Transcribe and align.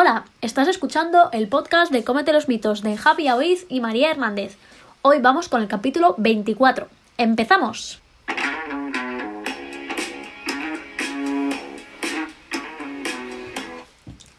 Hola, 0.00 0.26
estás 0.42 0.68
escuchando 0.68 1.28
el 1.32 1.48
podcast 1.48 1.90
de 1.90 2.04
Cómete 2.04 2.32
los 2.32 2.46
mitos 2.46 2.82
de 2.82 2.96
Javi 2.96 3.26
Aoiz 3.26 3.66
y 3.68 3.80
María 3.80 4.12
Hernández. 4.12 4.56
Hoy 5.02 5.18
vamos 5.20 5.48
con 5.48 5.60
el 5.60 5.66
capítulo 5.66 6.14
24. 6.18 6.86
¡Empezamos! 7.16 8.00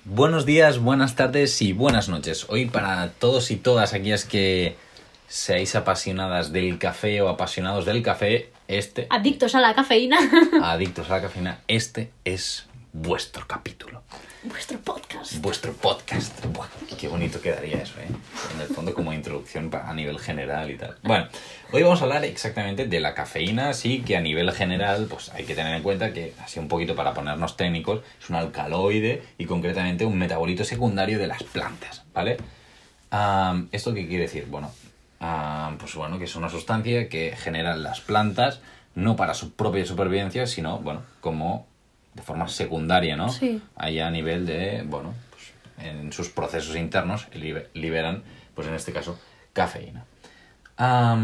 Buenos 0.05 0.45
días, 0.45 0.79
buenas 0.79 1.17
tardes 1.17 1.61
y 1.61 1.73
buenas 1.73 2.07
noches. 2.07 2.45
Hoy 2.47 2.67
para 2.67 3.09
todos 3.11 3.51
y 3.51 3.57
todas 3.57 3.93
aquellas 3.93 4.23
que 4.23 4.77
seáis 5.27 5.75
apasionadas 5.75 6.53
del 6.53 6.79
café 6.79 7.21
o 7.21 7.27
apasionados 7.27 7.83
del 7.83 8.01
café, 8.01 8.49
este, 8.69 9.07
Adictos 9.09 9.55
a 9.55 9.59
la 9.59 9.75
cafeína. 9.75 10.19
adictos 10.63 11.09
a 11.09 11.15
la 11.15 11.21
cafeína, 11.23 11.59
este 11.67 12.11
es 12.23 12.68
vuestro 12.93 13.45
capítulo, 13.47 14.03
Vuestro 14.43 14.79
podcast. 14.79 15.35
vuestro 15.41 15.73
podcast. 15.73 16.45
Buah, 16.45 16.67
qué 16.97 17.07
bonito 17.07 17.41
quedaría 17.41 17.81
eso, 17.81 17.99
¿eh? 17.99 18.07
En 18.55 18.61
el 18.61 18.67
fondo 18.67 18.93
como 18.93 19.13
introducción 19.13 19.69
a 19.73 19.93
nivel 19.93 20.17
general 20.17 20.71
y 20.71 20.77
tal. 20.77 20.97
Bueno, 21.03 21.27
hoy 21.71 21.83
vamos 21.83 22.01
a 22.01 22.05
hablar 22.05 22.23
exactamente 22.25 22.87
de 22.87 22.99
la 22.99 23.13
cafeína, 23.13 23.73
sí 23.73 24.01
que 24.01 24.17
a 24.17 24.21
nivel 24.21 24.51
general, 24.51 25.07
pues 25.09 25.29
hay 25.29 25.45
que 25.45 25.55
tener 25.55 25.75
en 25.75 25.83
cuenta 25.83 26.13
que, 26.13 26.33
así 26.43 26.59
un 26.59 26.67
poquito 26.67 26.95
para 26.95 27.13
ponernos 27.13 27.57
técnicos, 27.57 28.01
es 28.21 28.29
un 28.29 28.37
alcaloide 28.37 29.23
y 29.37 29.45
concretamente 29.45 30.05
un 30.05 30.17
metabolito 30.17 30.63
secundario 30.63 31.19
de 31.19 31.27
las 31.27 31.43
plantas, 31.43 32.03
¿vale? 32.13 32.37
¿Esto 33.71 33.93
qué 33.93 34.07
quiere 34.07 34.23
decir? 34.23 34.47
Bueno, 34.47 34.71
pues 35.77 35.95
bueno, 35.95 36.17
que 36.17 36.25
es 36.25 36.35
una 36.35 36.49
sustancia 36.49 37.09
que 37.09 37.35
generan 37.37 37.83
las 37.83 38.01
plantas 38.01 38.61
no 38.95 39.15
para 39.15 39.33
su 39.33 39.53
propia 39.53 39.85
supervivencia, 39.85 40.47
sino, 40.47 40.79
bueno, 40.79 41.03
como 41.21 41.68
de 42.13 42.21
forma 42.21 42.47
secundaria, 42.47 43.15
¿no? 43.15 43.29
Sí. 43.29 43.61
Ahí 43.75 43.99
a 43.99 44.09
nivel 44.09 44.45
de, 44.45 44.83
bueno, 44.85 45.13
pues 45.29 45.87
en 45.87 46.11
sus 46.11 46.29
procesos 46.29 46.75
internos 46.75 47.27
libe- 47.33 47.67
liberan, 47.73 48.23
pues 48.55 48.67
en 48.67 48.73
este 48.73 48.91
caso, 48.91 49.19
cafeína. 49.53 50.05
A 50.77 51.15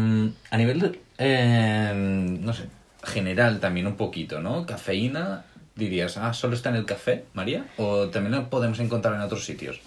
nivel, 0.56 1.00
eh, 1.18 1.92
no 1.94 2.52
sé, 2.52 2.68
general 3.02 3.58
también 3.60 3.86
un 3.86 3.96
poquito, 3.96 4.40
¿no? 4.40 4.66
Cafeína, 4.66 5.44
dirías, 5.74 6.16
ah, 6.18 6.32
¿solo 6.34 6.54
está 6.54 6.68
en 6.70 6.76
el 6.76 6.84
café, 6.86 7.24
María? 7.32 7.64
¿O 7.78 8.08
también 8.08 8.32
la 8.32 8.50
podemos 8.50 8.78
encontrar 8.80 9.14
en 9.14 9.20
otros 9.22 9.44
sitios? 9.44 9.80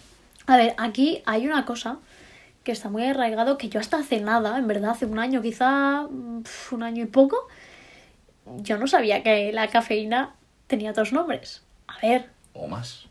A 0.47 0.57
ver, 0.57 0.73
aquí 0.77 1.21
hay 1.25 1.45
una 1.45 1.65
cosa 1.65 1.97
que 2.63 2.71
está 2.71 2.89
muy 2.89 3.03
arraigado 3.05 3.57
que 3.57 3.69
yo 3.69 3.79
hasta 3.79 3.99
hace 3.99 4.19
nada, 4.19 4.57
en 4.57 4.67
verdad, 4.67 4.91
hace 4.91 5.05
un 5.05 5.19
año 5.19 5.41
quizá, 5.41 6.01
un 6.07 6.83
año 6.83 7.03
y 7.03 7.07
poco, 7.07 7.47
yo 8.57 8.77
no 8.77 8.87
sabía 8.87 9.21
que 9.21 9.51
la 9.53 9.67
cafeína 9.67 10.33
tenía 10.69 10.91
otros 10.91 11.11
nombres. 11.11 11.61
A 11.87 11.99
ver, 12.05 12.29
¿O 12.53 12.67
más? 12.67 13.07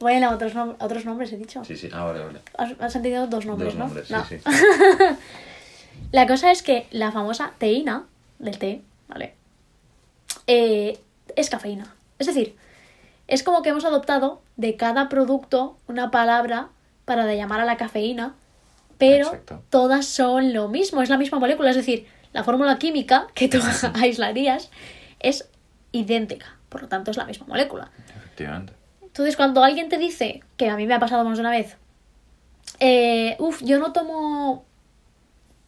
bueno, 0.00 0.30
otros, 0.30 0.54
nom- 0.54 0.76
otros 0.80 1.04
nombres 1.04 1.32
he 1.32 1.36
dicho. 1.36 1.64
Sí, 1.64 1.76
sí, 1.76 1.88
ah, 1.92 2.02
vale, 2.04 2.24
vale. 2.24 2.40
Has, 2.58 2.72
has 2.80 2.96
entendido 2.96 3.26
dos 3.28 3.46
nombres, 3.46 3.68
Dos 3.74 3.78
¿no? 3.78 3.84
nombres, 3.86 4.10
No. 4.10 4.24
sí, 4.24 4.38
sí. 4.38 4.44
La 6.12 6.26
cosa 6.26 6.50
es 6.50 6.62
que 6.62 6.86
la 6.90 7.10
famosa 7.12 7.52
teína 7.58 8.04
del 8.38 8.58
té, 8.58 8.82
¿vale? 9.08 9.34
Eh, 10.46 10.98
es 11.34 11.50
cafeína. 11.50 11.94
Es 12.18 12.26
decir, 12.26 12.54
es 13.28 13.42
como 13.42 13.62
que 13.62 13.70
hemos 13.70 13.84
adoptado 13.84 14.40
de 14.56 14.76
cada 14.76 15.08
producto 15.08 15.76
una 15.88 16.10
palabra 16.10 16.68
para 17.04 17.24
de 17.26 17.36
llamar 17.36 17.60
a 17.60 17.64
la 17.64 17.76
cafeína, 17.76 18.34
pero 18.98 19.26
Exacto. 19.26 19.62
todas 19.70 20.06
son 20.06 20.52
lo 20.52 20.68
mismo, 20.68 21.02
es 21.02 21.08
la 21.10 21.18
misma 21.18 21.38
molécula. 21.38 21.70
Es 21.70 21.76
decir, 21.76 22.06
la 22.32 22.44
fórmula 22.44 22.78
química 22.78 23.26
que 23.34 23.48
tú 23.48 23.58
aislarías 23.94 24.70
es 25.20 25.48
idéntica, 25.92 26.56
por 26.68 26.82
lo 26.82 26.88
tanto 26.88 27.10
es 27.10 27.16
la 27.16 27.24
misma 27.24 27.46
molécula. 27.46 27.90
Efectivamente. 28.16 28.72
Entonces, 29.02 29.36
cuando 29.36 29.64
alguien 29.64 29.88
te 29.88 29.98
dice, 29.98 30.42
que 30.56 30.68
a 30.68 30.76
mí 30.76 30.86
me 30.86 30.94
ha 30.94 30.98
pasado 31.00 31.24
más 31.24 31.38
de 31.38 31.40
una 31.40 31.50
vez, 31.50 31.76
eh, 32.80 33.36
uff, 33.38 33.62
yo 33.62 33.78
no 33.78 33.92
tomo 33.92 34.64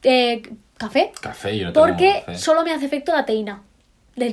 eh, 0.03 0.43
café 0.77 1.13
Café, 1.21 1.59
yo 1.59 1.67
no 1.67 1.73
tomo 1.73 1.87
porque 1.87 2.23
café. 2.27 2.39
solo 2.39 2.63
me 2.65 2.73
hace 2.73 2.87
efecto 2.87 3.13
la 3.13 3.25
teína. 3.25 3.63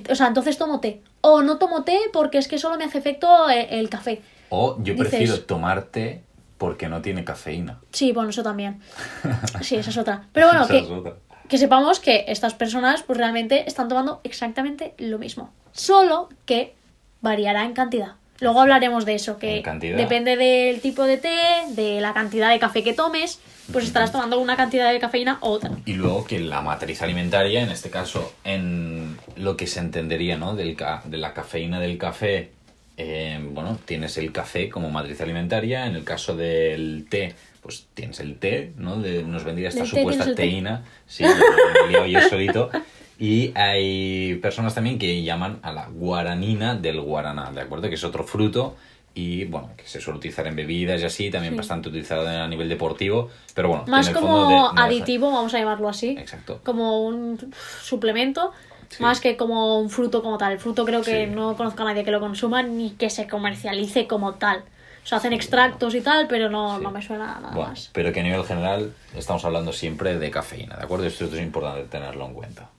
O 0.10 0.16
sea, 0.16 0.28
entonces 0.28 0.58
tomo 0.58 0.80
té. 0.80 1.02
O 1.22 1.42
no 1.44 1.58
tomo 1.58 1.84
té 1.84 1.98
porque 2.12 2.38
es 2.40 2.48
que 2.48 2.58
solo 2.58 2.78
me 2.78 2.86
hace 2.86 2.98
efecto 2.98 3.50
eh, 3.50 3.80
el, 3.80 3.90
café. 3.90 4.22
O 4.50 4.78
yo 4.80 4.94
dices- 4.94 5.10
prefiero 5.10 5.40
tomarte 5.42 6.24
porque 6.58 6.88
no 6.90 7.02
tiene 7.02 7.24
cafeína. 7.24 7.80
Sí, 7.92 8.12
bueno, 8.12 8.30
eso 8.32 8.44
también. 8.44 8.82
Sí, 9.62 9.76
esa 9.76 9.90
es 9.92 9.98
otra. 9.98 10.28
Pero 10.34 10.48
bueno, 10.48 10.64
Esa 10.64 10.74
que, 10.74 10.80
es 10.80 10.90
otra. 10.90 11.16
Que 11.50 11.58
sepamos 11.58 12.00
que 12.00 12.26
estas 12.28 12.54
personas 12.54 13.04
pues 13.04 13.18
realmente 13.18 13.64
están 13.68 13.88
tomando 13.90 14.20
exactamente 14.24 14.94
lo 14.98 15.18
mismo. 15.20 15.52
Solo 15.72 16.30
que 16.46 16.74
variará 17.22 17.64
en 17.66 17.74
cantidad. 17.74 18.14
Luego 18.42 18.60
hablaremos 18.62 19.06
de 19.06 19.16
eso, 19.16 19.40
que 19.40 19.62
depende 19.98 20.36
del 20.36 20.82
tipo 20.82 21.04
de 21.06 21.18
té, 21.18 21.38
de 21.70 22.02
la 22.02 22.14
cantidad 22.14 22.50
de 22.50 22.60
café 22.60 22.84
que 22.84 22.92
tomes, 22.94 23.40
pues 23.72 23.86
estarás 23.86 24.12
tomando 24.12 24.40
una 24.40 24.58
cantidad 24.58 24.92
de 24.92 25.00
cafeína 25.00 25.40
u 25.42 25.46
otra. 25.46 25.72
Y 25.86 25.94
luego 25.94 26.26
que 26.26 26.40
la 26.42 26.62
matriz 26.62 27.02
alimentaria, 27.02 27.62
en 27.62 27.70
este 27.70 27.90
caso, 27.90 28.34
en 28.44 29.18
lo 29.38 29.56
que 29.56 29.68
se 29.68 29.80
entendería, 29.80 30.38
¿no? 30.38 30.54
Del 30.54 30.76
ca- 30.76 31.02
de 31.06 31.18
la 31.18 31.34
cafeína 31.34 31.80
del 31.80 31.98
café, 31.98 32.52
eh, 32.98 33.40
bueno, 33.52 33.78
tienes 33.86 34.18
el 34.18 34.32
café 34.32 34.70
como 34.70 34.90
matriz 34.90 35.20
alimentaria. 35.22 35.86
En 35.88 35.96
el 35.96 36.04
caso 36.04 36.36
del 36.36 37.06
té, 37.10 37.36
pues 37.62 37.88
tienes 37.94 38.20
el 38.20 38.38
té, 38.38 38.74
¿no? 38.78 38.98
De- 39.02 39.24
nos 39.24 39.44
vendría 39.44 39.70
esta 39.70 39.86
supuesta 39.86 40.24
el 40.24 40.30
té. 40.36 40.44
teína. 40.44 40.84
Sí, 41.08 41.24
he 41.26 41.90
liado 41.90 42.06
yo 42.06 42.22
solito. 42.22 42.70
Y 43.18 43.52
hay 43.56 44.36
personas 44.42 44.76
también 44.76 44.98
que 45.00 45.24
llaman 45.24 45.60
a 45.62 45.72
la 45.72 45.88
guaranina 45.88 46.76
del 46.76 47.00
guaraná, 47.02 47.52
¿de 47.52 47.62
acuerdo? 47.62 47.88
Que 47.90 47.96
es 47.96 48.04
otro 48.04 48.24
fruto 48.26 48.76
y, 49.14 49.46
bueno, 49.46 49.70
que 49.78 49.86
se 49.88 50.02
suele 50.02 50.18
utilizar 50.18 50.46
en 50.48 50.58
bebidas 50.58 51.02
y 51.02 51.06
así, 51.06 51.30
también 51.32 51.54
Sí. 51.54 51.58
bastante 51.58 51.88
utilizado 51.88 52.28
a 52.28 52.46
nivel 52.50 52.68
deportivo, 52.68 53.30
pero 53.54 53.70
bueno. 53.70 53.86
Más 53.88 54.08
en 54.08 54.16
el 54.16 54.22
como 54.22 54.28
fondo 54.34 54.50
de- 54.50 54.56
no 54.56 54.72
deja- 54.74 54.84
aditivo, 54.84 55.32
vamos 55.32 55.54
a 55.54 55.60
llamarlo 55.60 55.88
así. 55.88 56.18
Exacto. 56.20 56.60
Como 56.66 57.06
un 57.06 57.40
suplemento, 57.82 58.52
Sí. 58.90 59.02
más 59.04 59.20
que 59.20 59.36
como 59.38 59.80
un 59.80 59.90
fruto 59.90 60.22
como 60.24 60.38
tal. 60.38 60.54
El 60.54 60.60
fruto 60.60 60.86
creo 60.86 61.02
que 61.02 61.26
Sí. 61.26 61.32
no 61.32 61.56
conozco 61.58 61.82
a 61.84 61.86
nadie 61.86 62.04
que 62.04 62.12
lo 62.12 62.20
consuma 62.20 62.64
ni 62.64 62.92
que 62.92 63.10
se 63.10 63.28
comercialice 63.28 64.08
como 64.08 64.36
tal. 64.36 64.64
O 65.04 65.08
sea, 65.08 65.20
hacen 65.20 65.34
extractos 65.34 65.94
y 65.94 66.02
tal, 66.02 66.28
pero 66.28 66.50
no, 66.50 66.78
Sí. 66.78 66.84
no 66.84 66.92
me 66.92 67.02
suena 67.02 67.26
nada 67.40 67.52
Bueno, 67.54 67.70
más. 67.70 67.90
pero 67.94 68.12
que 68.12 68.22
a 68.22 68.24
nivel 68.24 68.44
general 68.44 68.94
estamos 69.16 69.46
hablando 69.46 69.72
siempre 69.72 70.18
de 70.18 70.32
cafeína, 70.32 70.78
¿de 70.78 70.84
acuerdo? 70.84 71.06
Esto 71.06 71.26
es 71.26 71.34
importante 71.40 71.84
tenerlo 71.84 72.26
en 72.26 72.34
cuenta. 72.34 72.70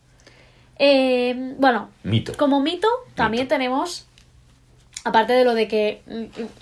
Eh, 0.79 1.55
bueno, 1.59 1.91
Mito. 2.03 2.35
como 2.37 2.61
mito, 2.61 2.89
también 3.15 3.45
Mito. 3.45 3.55
tenemos, 3.55 4.07
aparte 5.05 5.33
de 5.33 5.45
lo 5.45 5.55
de 5.55 5.69
que 5.69 6.03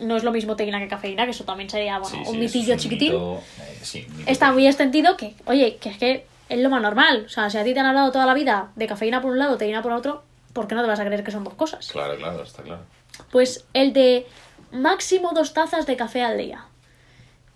no 0.00 0.16
es 0.16 0.22
lo 0.22 0.30
mismo 0.32 0.54
teína 0.54 0.78
que 0.78 0.86
cafeína, 0.88 1.24
que 1.24 1.30
eso 1.32 1.44
también 1.44 1.68
sería 1.70 1.98
bueno, 1.98 2.14
Sí, 2.14 2.22
un 2.28 2.34
sí, 2.34 2.38
mitillo 2.38 2.74
un 2.74 2.78
chiquitín, 2.78 3.12
mito, 3.12 3.38
eh, 3.60 3.78
sí, 3.82 4.06
mito. 4.16 4.30
está 4.30 4.52
muy 4.52 4.66
extendido 4.66 5.16
que, 5.16 5.34
oye, 5.46 5.76
que 5.78 5.88
es 5.88 5.98
que 5.98 6.26
es 6.48 6.58
lo 6.60 6.70
más 6.70 6.82
normal. 6.82 7.24
O 7.26 7.28
sea, 7.28 7.50
si 7.50 7.58
a 7.58 7.64
ti 7.64 7.74
te 7.74 7.80
han 7.80 7.86
hablado 7.86 8.12
toda 8.12 8.26
la 8.26 8.34
vida 8.34 8.70
de 8.76 8.86
cafeína 8.86 9.20
por 9.22 9.32
un 9.32 9.38
lado, 9.38 9.56
teína 9.56 9.82
por 9.82 9.92
otro, 9.92 10.22
¿por 10.52 10.66
qué 10.68 10.74
no 10.74 10.82
te 10.82 10.88
vas 10.88 11.00
a 11.00 11.04
creer 11.04 11.24
que 11.24 11.30
son 11.30 11.44
dos 11.44 11.54
cosas? 11.54 11.88
Claro, 11.90 12.16
claro, 12.16 12.42
está 12.42 12.62
claro. 12.62 12.82
Pues 13.30 13.64
el 13.74 13.92
de 13.92 14.26
máximo 14.72 15.32
dos 15.34 15.52
tazas 15.54 15.86
de 15.86 15.96
café 15.96 16.22
al 16.22 16.38
día. 16.38 16.64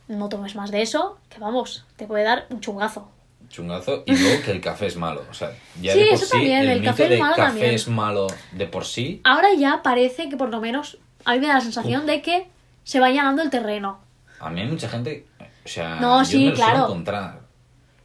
No 0.09 0.29
tomes 0.29 0.55
más 0.55 0.71
de 0.71 0.83
eso, 0.83 1.19
que 1.29 1.39
vamos, 1.39 1.85
te 1.97 2.07
puede 2.07 2.25
dar 2.25 2.47
un 2.51 2.61
chungazo. 2.61 3.11
Chungazo 3.51 4.03
y 4.07 4.17
luego 4.17 4.43
que 4.45 4.51
el 4.53 4.61
café 4.61 4.87
es 4.87 4.97
malo. 4.97 5.23
O 5.31 5.35
sea, 5.35 5.53
ya 5.81 5.93
Sí, 5.93 5.99
de 6.01 6.05
por 6.07 6.15
eso 6.15 6.25
sí, 6.27 6.31
también, 6.33 6.59
el, 6.61 6.69
el 6.69 6.81
mito 6.81 6.91
café 6.93 7.05
es 7.05 7.11
de 7.11 7.19
malo 7.19 7.37
café 7.37 7.49
también. 7.49 7.75
es 7.75 7.89
malo 7.89 8.27
de 8.53 8.67
por 8.67 8.85
sí. 8.85 9.21
Ahora 9.25 9.49
ya 9.57 9.83
parece 9.83 10.29
que 10.29 10.37
por 10.37 10.49
lo 10.51 10.61
menos 10.61 10.99
a 11.25 11.33
mí 11.33 11.41
me 11.41 11.47
da 11.49 11.55
la 11.55 11.61
sensación 11.61 12.07
de 12.07 12.23
que 12.23 12.47
se 12.85 13.01
va 13.01 13.11
llenando 13.11 13.43
el 13.43 13.51
terreno. 13.51 14.01
A 14.41 14.49
mí 14.51 14.61
hay 14.61 14.69
mucha 14.69 14.89
gente, 14.89 15.27
o 15.65 15.69
sea, 15.69 15.97
No, 15.97 16.21
yo 16.21 16.25
sí, 16.25 16.45
me 16.45 16.51
lo 16.51 16.57
claro. 16.57 16.85
encontrar. 16.85 17.41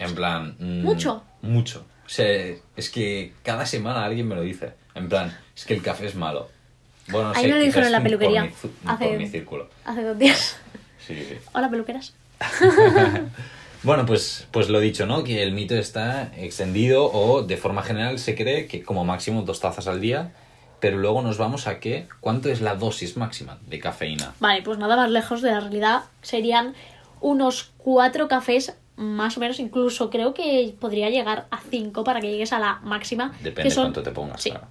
En 0.04 0.16
plan... 0.16 0.56
mm, 0.60 0.84
Mucho. 0.84 1.24
Mucho. 1.42 1.86
O 2.06 2.10
sea, 2.10 2.28
es 2.76 2.90
que 2.90 3.34
cada 3.44 3.66
semana 3.66 4.04
alguien 4.06 4.28
me 4.28 4.36
lo 4.36 4.42
dice. 4.42 4.74
En 4.96 5.10
plan, 5.10 5.36
es 5.56 5.66
que 5.66 5.74
el 5.74 5.82
café 5.82 6.06
es 6.08 6.16
malo. 6.16 6.50
Bueno, 7.08 7.30
no 7.30 7.34
A 7.34 7.38
mí 7.38 7.42
sé, 7.44 7.48
me 7.50 7.56
lo 7.60 7.64
dijeron 7.66 7.86
en 7.88 7.92
la 7.92 7.98
por 8.00 8.04
peluquería 8.08 8.44
mi 8.44 8.50
zu- 8.50 8.70
hace- 8.86 9.08
Por 9.08 9.18
mi 9.18 9.28
círculo. 9.28 9.70
Hace 9.86 10.04
dos 10.04 10.18
días. 10.18 10.58
Sí, 11.06 11.16
sí. 11.16 11.36
Hola, 11.54 11.70
peluqueras. 11.70 12.14
Bueno, 13.84 14.06
pues, 14.06 14.48
pues 14.52 14.70
lo 14.70 14.80
dicho, 14.80 15.06
¿no? 15.06 15.26
Que 15.26 15.44
el 15.44 15.52
mito 15.52 15.76
está 15.76 16.32
extendido 16.38 17.12
o 17.12 17.44
de 17.44 17.58
forma 17.58 17.84
general 17.84 18.18
se 18.18 18.34
cree 18.36 18.68
que 18.68 18.82
como 18.82 19.04
máximo 19.04 19.42
dos 19.42 19.60
tazas 19.60 19.88
al 19.90 20.00
día, 20.00 20.32
pero 20.80 20.98
luego 20.98 21.22
nos 21.22 21.38
vamos 21.38 21.68
a 21.68 21.80
que 21.82 22.08
¿cuánto 22.22 22.48
es 22.50 22.62
la 22.62 22.76
dosis 22.76 23.18
máxima 23.18 23.58
de 23.68 23.80
cafeína? 23.80 24.34
Vale, 24.40 24.62
pues 24.62 24.78
nada 24.78 24.96
más 24.96 25.12
lejos 25.12 25.42
de 25.42 25.52
la 25.52 25.60
realidad. 25.60 26.04
Serían 26.22 26.76
unos 27.20 27.72
cuatro 27.78 28.30
cafés, 28.30 28.74
más 28.96 29.38
o 29.38 29.40
menos, 29.40 29.60
incluso 29.60 30.10
creo 30.10 30.34
que 30.34 30.74
podría 30.80 31.10
llegar 31.10 31.48
a 31.52 31.60
cinco 31.70 32.04
para 32.04 32.22
que 32.22 32.32
llegues 32.32 32.54
a 32.54 32.60
la 32.60 32.80
máxima. 32.84 33.32
Depende 33.42 33.64
que 33.64 33.72
son, 33.72 33.86
cuánto 33.86 34.04
te 34.04 34.12
pongas, 34.12 34.42
sí, 34.42 34.52
claro. 34.52 34.68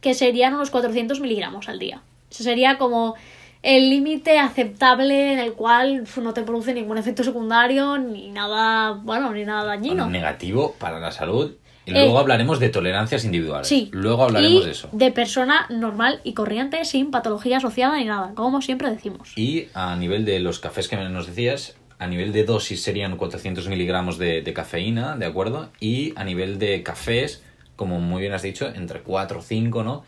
que 0.00 0.14
serían 0.14 0.54
unos 0.54 0.70
400 0.70 1.20
miligramos 1.20 1.68
al 1.68 1.78
día. 1.78 2.02
Ese 2.30 2.42
sería 2.44 2.78
como 2.78 3.14
el 3.62 3.90
límite 3.90 4.38
aceptable 4.38 5.32
en 5.34 5.38
el 5.38 5.52
cual 5.52 6.04
no 6.22 6.32
te 6.32 6.42
produce 6.42 6.72
ningún 6.72 6.98
efecto 6.98 7.22
secundario 7.24 7.98
ni 7.98 8.30
nada, 8.30 8.92
bueno, 8.92 9.32
ni 9.32 9.44
nada 9.44 9.64
dañino. 9.64 10.08
Negativo 10.08 10.74
para 10.78 10.98
la 10.98 11.12
salud 11.12 11.52
Y 11.86 11.92
luego 11.92 12.16
Eh, 12.16 12.20
hablaremos 12.20 12.60
de 12.60 12.68
tolerancias 12.68 13.24
individuales. 13.24 13.66
Sí. 13.66 13.88
Luego 13.92 14.24
hablaremos 14.24 14.62
y 14.62 14.66
de 14.66 14.70
eso. 14.70 14.88
De 14.92 15.10
persona 15.10 15.66
normal 15.70 16.20
y 16.24 16.34
corriente, 16.34 16.84
sin 16.84 17.10
patología 17.10 17.56
asociada 17.58 17.96
ni 17.96 18.04
nada, 18.04 18.32
como 18.34 18.62
siempre 18.62 18.90
decimos. 18.90 19.32
Y 19.36 19.68
a 19.74 19.96
nivel 19.96 20.24
de 20.24 20.40
los 20.40 20.58
cafés 20.58 20.88
que 20.88 20.96
nos 20.96 21.26
decías, 21.26 21.74
a 22.00 22.06
nivel 22.08 22.32
de 22.32 22.44
dosis 22.44 22.82
serían 22.82 23.16
400 23.16 23.68
miligramos 23.68 24.18
de, 24.18 24.42
de 24.42 24.52
cafeína, 24.52 25.16
¿de 25.16 25.26
acuerdo? 25.26 25.68
Y 25.78 26.12
a 26.16 26.24
nivel 26.24 26.58
de 26.58 26.82
cafés, 26.82 27.42
como 27.76 28.00
muy 28.00 28.22
bien 28.22 28.32
has 28.32 28.42
dicho, 28.42 28.66
entre 28.74 29.00
4 29.02 29.38
o 29.38 29.42
5, 29.42 29.84
¿no? 29.84 30.04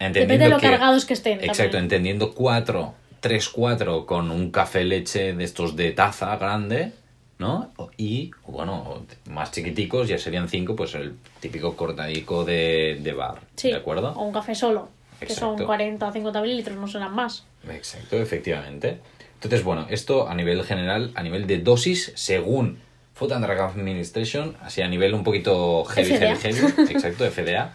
Entendiendo 0.00 0.10
Depende 0.34 0.44
de 0.44 0.50
lo 0.50 0.56
que- 0.58 0.66
cargados 0.68 1.04
que 1.06 1.14
estén. 1.14 1.38
Exacto, 1.38 1.62
también. 1.62 1.84
entendiendo 1.84 2.34
4, 2.34 2.92
3, 3.20 3.48
4 3.50 4.04
con 4.04 4.30
un 4.32 4.50
café 4.50 4.82
leche 4.84 5.32
de 5.32 5.44
estos 5.44 5.76
de 5.76 5.92
taza 5.92 6.36
grande, 6.36 6.92
¿no? 7.38 7.70
Y, 7.96 8.32
bueno, 8.48 9.04
más 9.30 9.52
chiquiticos 9.52 10.08
ya 10.08 10.18
serían 10.18 10.48
5, 10.48 10.74
pues 10.74 10.96
el 10.96 11.14
típico 11.38 11.76
cortadico 11.76 12.44
de, 12.44 12.98
de 13.00 13.12
bar, 13.12 13.38
Sí, 13.54 13.70
¿de 13.70 13.76
acuerdo? 13.76 14.12
O 14.16 14.24
un 14.24 14.32
café 14.32 14.56
solo, 14.56 14.88
que 15.20 15.26
son 15.28 15.50
Exacto. 15.52 15.66
40 15.66 16.08
o 16.08 16.12
50 16.12 16.42
mililitros, 16.42 16.76
no 16.76 16.88
serán 16.88 17.14
más. 17.14 17.44
Exacto, 17.70 18.16
efectivamente. 18.16 18.98
Entonces, 19.38 19.62
bueno, 19.62 19.86
esto 19.88 20.28
a 20.28 20.34
nivel 20.34 20.64
general, 20.64 21.12
a 21.14 21.22
nivel 21.22 21.46
de 21.46 21.58
dosis, 21.58 22.12
según 22.16 22.78
Food 23.14 23.32
and 23.32 23.46
Drug 23.46 23.58
Administration, 23.60 24.56
así 24.62 24.82
a 24.82 24.88
nivel 24.88 25.14
un 25.14 25.22
poquito 25.22 25.84
heavy, 25.84 26.16
FDA. 26.16 26.36
heavy, 26.36 26.58
heavy, 26.58 26.82
exacto, 26.92 27.24
FDA, 27.30 27.72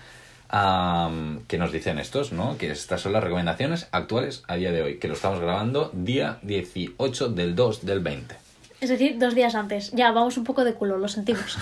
am, 0.50 1.44
que 1.48 1.58
nos 1.58 1.72
dicen 1.72 2.00
estos, 2.00 2.32
¿no? 2.34 2.58
Que 2.58 2.72
estas 2.72 3.00
son 3.02 3.14
las 3.14 3.24
recomendaciones 3.24 3.88
actuales 3.92 4.44
a 4.48 4.56
día 4.56 4.72
de 4.72 4.82
hoy, 4.82 4.98
que 5.00 5.08
lo 5.08 5.14
estamos 5.14 5.40
grabando 5.40 5.90
día 5.94 6.38
18 6.44 7.30
del 7.30 7.56
2 7.56 7.86
del 7.86 8.00
20. 8.02 8.36
Es 8.82 8.90
decir, 8.90 9.18
dos 9.18 9.34
días 9.34 9.56
antes. 9.56 9.92
Ya, 9.92 10.12
vamos 10.12 10.36
un 10.36 10.44
poco 10.44 10.66
de 10.66 10.74
culo, 10.74 10.98
lo 10.98 11.08
sentimos. 11.08 11.58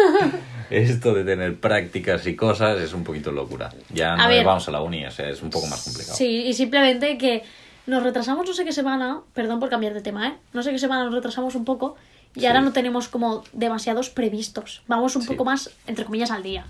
Esto 0.70 1.12
de 1.12 1.24
tener 1.24 1.56
prácticas 1.58 2.24
y 2.28 2.36
cosas 2.36 2.80
es 2.80 2.92
un 2.94 3.02
poquito 3.02 3.32
locura. 3.32 3.70
Ya 3.92 4.14
A 4.14 4.16
no 4.16 4.28
ver. 4.28 4.44
vamos 4.44 4.68
a 4.68 4.70
la 4.70 4.80
uni, 4.80 5.04
o 5.04 5.10
sea, 5.10 5.28
es 5.28 5.42
un 5.42 5.50
poco 5.50 5.66
más 5.66 5.82
complicado. 5.82 6.16
Sí, 6.16 6.44
y 6.46 6.54
simplemente 6.54 7.18
que 7.18 7.42
nos 7.86 8.02
retrasamos 8.02 8.46
no 8.46 8.54
sé 8.54 8.64
qué 8.64 8.72
semana, 8.72 9.20
perdón 9.34 9.60
por 9.60 9.68
cambiar 9.70 9.94
de 9.94 10.00
tema, 10.00 10.28
¿eh? 10.28 10.34
No 10.52 10.62
sé 10.62 10.70
qué 10.70 10.78
semana 10.78 11.04
nos 11.04 11.14
retrasamos 11.14 11.54
un 11.54 11.64
poco 11.64 11.96
y 12.34 12.40
Sí. 12.40 12.46
ahora 12.46 12.60
no 12.60 12.72
tenemos 12.72 13.08
como 13.08 13.42
demasiados 13.52 14.08
previstos. 14.10 14.82
Vamos 14.86 15.16
un 15.16 15.22
Sí. 15.22 15.28
poco 15.28 15.44
más, 15.44 15.70
entre 15.86 16.04
comillas, 16.04 16.30
al 16.30 16.42
día. 16.42 16.64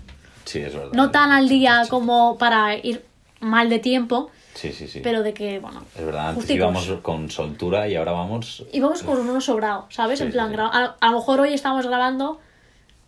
Sí, 0.45 0.59
es 0.59 0.73
verdad. 0.73 0.91
No 0.93 1.11
tan 1.11 1.31
al 1.31 1.47
día 1.47 1.83
como 1.89 2.37
para 2.37 2.75
ir 2.75 3.05
mal 3.39 3.69
de 3.69 3.79
tiempo, 3.79 4.29
Sí, 4.55 4.71
sí, 4.73 4.87
sí. 4.87 4.99
pero 5.03 5.23
de 5.23 5.33
que, 5.33 5.59
bueno, 5.59 5.83
Es 5.95 6.05
verdad, 6.05 6.29
antes 6.29 6.43
justicos. 6.43 6.57
íbamos 6.57 7.01
con 7.01 7.29
soltura 7.31 7.87
y 7.87 7.95
ahora 7.95 8.11
vamos 8.11 8.63
Y 8.71 8.79
vamos 8.79 9.03
con 9.03 9.17
uno 9.19 9.39
sobrado, 9.41 9.85
¿sabes? 9.89 10.19
Sí, 10.19 10.25
en 10.25 10.31
plan, 10.31 10.51
sí. 10.51 10.57
a, 10.59 10.95
a 10.99 11.11
lo 11.11 11.17
mejor 11.17 11.39
hoy 11.41 11.53
estamos 11.53 11.85
grabando 11.87 12.39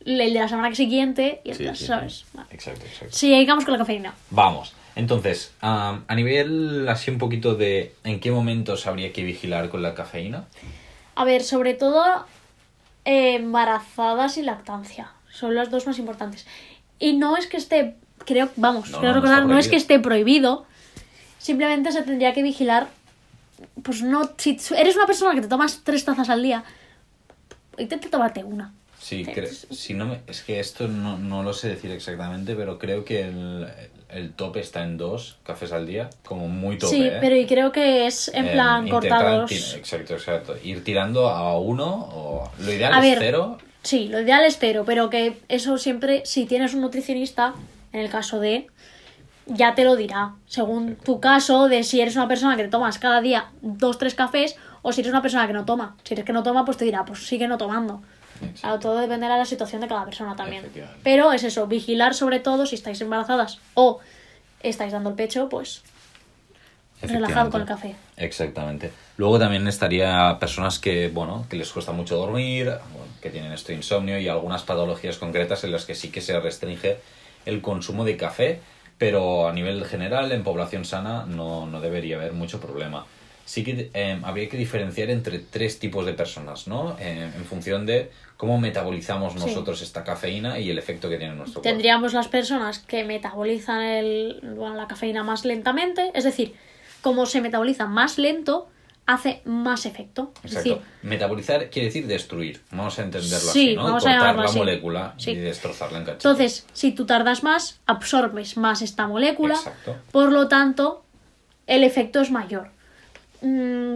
el 0.06 0.18
de 0.34 0.40
la 0.40 0.48
semana 0.48 0.74
siguiente 0.76 1.42
y 1.44 1.52
entonces, 1.52 1.80
sí, 1.80 1.86
¿sabes? 1.88 2.26
Vale. 2.34 2.48
Exacto, 2.52 2.86
exacto. 2.86 3.16
Sí, 3.16 3.36
digamos 3.38 3.66
con 3.66 3.72
la 3.74 3.80
cafeína. 3.80 4.14
Vamos. 4.30 4.74
Entonces, 4.96 5.52
a 5.62 6.00
nivel 6.16 6.88
así 6.88 7.12
un 7.12 7.18
poquito 7.18 7.56
de 7.56 7.94
en 8.04 8.20
qué 8.20 8.32
momentos 8.32 8.88
habría 8.88 9.12
que 9.12 9.24
vigilar 9.24 9.70
con 9.70 9.82
la 9.82 9.94
cafeína. 9.94 10.46
A 11.16 11.26
ver, 11.26 11.44
sobre 11.44 11.74
todo 11.74 12.26
eh, 13.04 13.36
embarazadas 13.36 14.38
y 14.38 14.42
lactancia. 14.42 15.12
Son 15.30 15.54
las 15.54 15.70
dos 15.70 15.86
más 15.86 16.00
importantes. 16.00 16.46
Y 16.98 17.14
no 17.14 17.36
es 17.36 17.48
que 17.48 17.58
esté, 17.58 17.96
creo, 18.26 18.50
vamos, 18.56 18.90
No, 18.90 19.00
quiero 19.00 19.16
no, 19.16 19.22
recordar, 19.22 19.46
no 19.46 19.58
es 19.60 19.68
que 19.68 19.76
esté 19.76 20.00
prohibido. 20.00 20.66
Simplemente 21.40 21.92
se 21.92 22.02
tendría 22.04 22.34
que 22.34 22.42
vigilar. 22.42 22.88
Pues 23.84 24.02
no, 24.02 24.32
si 24.38 24.58
eres 24.78 24.96
una 24.96 25.06
persona 25.06 25.36
que 25.36 25.42
te 25.42 25.48
tomas 25.48 25.82
tres 25.84 26.06
tazas 26.06 26.30
al 26.30 26.42
día, 26.42 26.64
intenta 27.78 28.10
tomarte 28.10 28.44
una. 28.44 28.74
Sí, 29.00 29.26
si 29.72 29.94
no 29.94 30.06
me- 30.06 30.22
es 30.28 30.42
que 30.42 30.60
esto 30.60 30.88
no, 30.88 31.18
no 31.18 31.44
lo 31.44 31.54
sé 31.54 31.68
decir 31.70 31.92
exactamente, 31.92 32.56
pero 32.56 32.80
creo 32.80 33.06
que 33.06 33.22
el, 33.22 33.68
el 34.16 34.34
tope 34.34 34.60
está 34.60 34.84
en 34.84 34.98
dos 34.98 35.38
cafés 35.44 35.72
al 35.72 35.86
día, 35.86 36.10
como 36.26 36.48
muy 36.48 36.78
tope. 36.78 36.96
sí, 36.96 37.04
¿eh? 37.04 37.18
pero 37.22 37.36
y 37.36 37.46
creo 37.46 37.72
que 37.72 38.08
es 38.08 38.30
en 38.30 38.46
Em, 38.46 38.52
plan 38.54 38.88
cortados. 38.90 39.52
Exacto, 39.52 40.14
exacto. 40.14 40.56
Ir 40.64 40.84
tirando 40.84 41.30
a 41.30 41.60
uno 41.60 42.10
o 42.14 42.52
lo 42.60 42.72
ideal 42.72 42.94
A 42.94 42.98
es 43.00 43.04
ver, 43.04 43.18
cero. 43.20 43.58
Sí, 43.84 44.08
lo 44.08 44.20
ideal 44.22 44.44
es 44.46 44.58
cero, 44.58 44.84
pero 44.86 45.10
que 45.10 45.38
eso 45.48 45.78
siempre, 45.78 46.24
si 46.26 46.46
tienes 46.46 46.74
un 46.74 46.82
nutricionista, 46.82 47.54
en 47.94 48.00
el 48.00 48.10
caso 48.10 48.40
de, 48.40 48.68
ya 49.46 49.76
te 49.76 49.84
lo 49.84 49.96
dirá, 49.96 50.34
según 50.48 50.96
tu 50.96 51.20
caso, 51.20 51.68
de 51.68 51.84
si 51.84 52.02
eres 52.02 52.16
una 52.16 52.28
persona 52.28 52.58
que 52.58 52.64
te 52.64 52.70
tomas 52.70 52.98
cada 52.98 53.22
día 53.22 53.52
dos, 53.62 53.98
tres 54.00 54.16
cafés, 54.16 54.56
o 54.82 54.92
si 54.92 55.02
eres 55.02 55.12
una 55.12 55.22
persona 55.22 55.46
que 55.48 55.54
no 55.54 55.66
toma. 55.66 55.98
Si 56.04 56.14
eres 56.14 56.26
que 56.26 56.34
no 56.34 56.42
toma, 56.44 56.64
pues 56.66 56.78
te 56.78 56.86
dirá, 56.86 57.06
pues 57.06 57.28
sigue 57.28 57.48
no 57.48 57.58
tomando. 57.58 58.02
Claro, 58.60 58.80
todo 58.80 59.00
dependerá 59.00 59.34
de 59.36 59.40
la 59.40 59.46
situación 59.46 59.82
de 59.82 59.88
cada 59.88 60.06
persona 60.06 60.36
también. 60.36 60.66
Pero 61.04 61.32
es 61.32 61.44
eso, 61.44 61.68
vigilar 61.68 62.14
sobre 62.14 62.40
todo 62.40 62.66
si 62.66 62.76
estáis 62.76 63.00
embarazadas 63.02 63.60
o 63.74 64.00
estáis 64.62 64.92
dando 64.92 65.10
el 65.10 65.16
pecho, 65.16 65.50
pues 65.50 65.84
relajado 67.02 67.52
con 67.52 67.62
el 67.62 67.68
café. 67.68 67.96
Exactamente. 68.18 68.92
Luego 69.18 69.40
también 69.40 69.68
estaría 69.68 70.38
personas 70.40 70.80
que, 70.80 71.10
bueno, 71.10 71.46
que 71.50 71.58
les 71.58 71.72
cuesta 71.72 71.92
mucho 71.92 72.18
dormir, 72.18 72.74
que 73.22 73.30
tienen 73.30 73.52
esto 73.52 73.74
insomnio 73.74 74.20
y 74.20 74.28
algunas 74.28 74.64
patologías 74.64 75.18
concretas 75.18 75.64
en 75.64 75.72
las 75.72 75.86
que 75.86 75.96
sí 75.96 76.10
que 76.10 76.22
se 76.22 76.40
restringe 76.40 76.98
el 77.46 77.62
consumo 77.62 78.06
de 78.06 78.18
café, 78.18 78.62
pero 78.98 79.48
a 79.48 79.54
nivel 79.54 79.86
general, 79.86 80.32
en 80.32 80.44
población 80.44 80.86
sana, 80.86 81.26
no, 81.26 81.66
no 81.66 81.82
debería 81.82 82.16
haber 82.16 82.34
mucho 82.34 82.60
problema. 82.60 83.06
Sí 83.46 83.64
que 83.64 83.92
eh, 83.94 84.20
habría 84.24 84.50
que 84.50 84.58
diferenciar 84.58 85.10
entre 85.12 85.38
tres 85.40 85.78
tipos 85.80 86.06
de 86.06 86.14
personas, 86.14 86.68
¿no? 86.68 86.98
Eh, 87.00 87.30
en 87.36 87.46
función 87.46 87.86
de 87.86 88.10
cómo 88.38 88.60
metabolizamos 88.60 89.34
Sí. 89.34 89.40
nosotros 89.40 89.82
esta 89.84 90.04
cafeína 90.04 90.60
y 90.60 90.70
el 90.72 90.80
efecto 90.80 91.10
que 91.10 91.18
tiene 91.18 91.34
en 91.34 91.38
nuestro 91.38 91.62
cuerpo. 91.62 91.70
Tendríamos 91.70 92.14
las 92.14 92.28
personas 92.28 92.80
que 92.80 93.04
metabolizan 93.04 93.82
el, 93.82 94.40
bueno, 94.58 94.76
la 94.76 94.88
cafeína 94.88 95.24
más 95.24 95.46
lentamente, 95.46 96.12
es 96.16 96.24
decir, 96.24 96.54
como 97.02 97.28
se 97.28 97.40
metaboliza 97.40 97.86
más 97.86 98.18
lento, 98.18 98.68
hace 99.06 99.42
más 99.46 99.86
efecto. 99.86 100.34
Es 100.44 100.54
Exacto. 100.54 100.70
decir, 100.70 100.86
Metabolizar 101.04 101.70
quiere 101.70 101.90
decir 101.90 102.08
destruir. 102.08 102.62
Vamos 102.72 102.98
a 102.98 103.04
entenderlo 103.04 103.38
Sí, 103.52 103.68
así, 103.68 103.76
¿no? 103.76 103.84
vamos 103.84 104.04
Cortar 104.04 104.36
la 104.36 104.44
así. 104.46 104.58
molécula 104.58 105.14
Sí. 105.18 105.32
y 105.32 105.36
destrozarla 105.36 106.00
en 106.00 106.06
cachitos. 106.06 106.26
entonces, 106.32 106.66
si 106.74 106.92
tú 106.94 107.06
tardas 107.06 107.44
más, 107.44 107.80
absorbes 107.86 108.58
más 108.58 108.82
esta 108.82 109.08
molécula, 109.08 109.54
Exacto. 109.54 109.98
por 110.12 110.32
lo 110.32 110.48
tanto, 110.48 111.06
el 111.68 111.84
efecto 111.84 112.20
es 112.22 112.32
mayor. 112.32 112.72
Mm, 113.48 113.96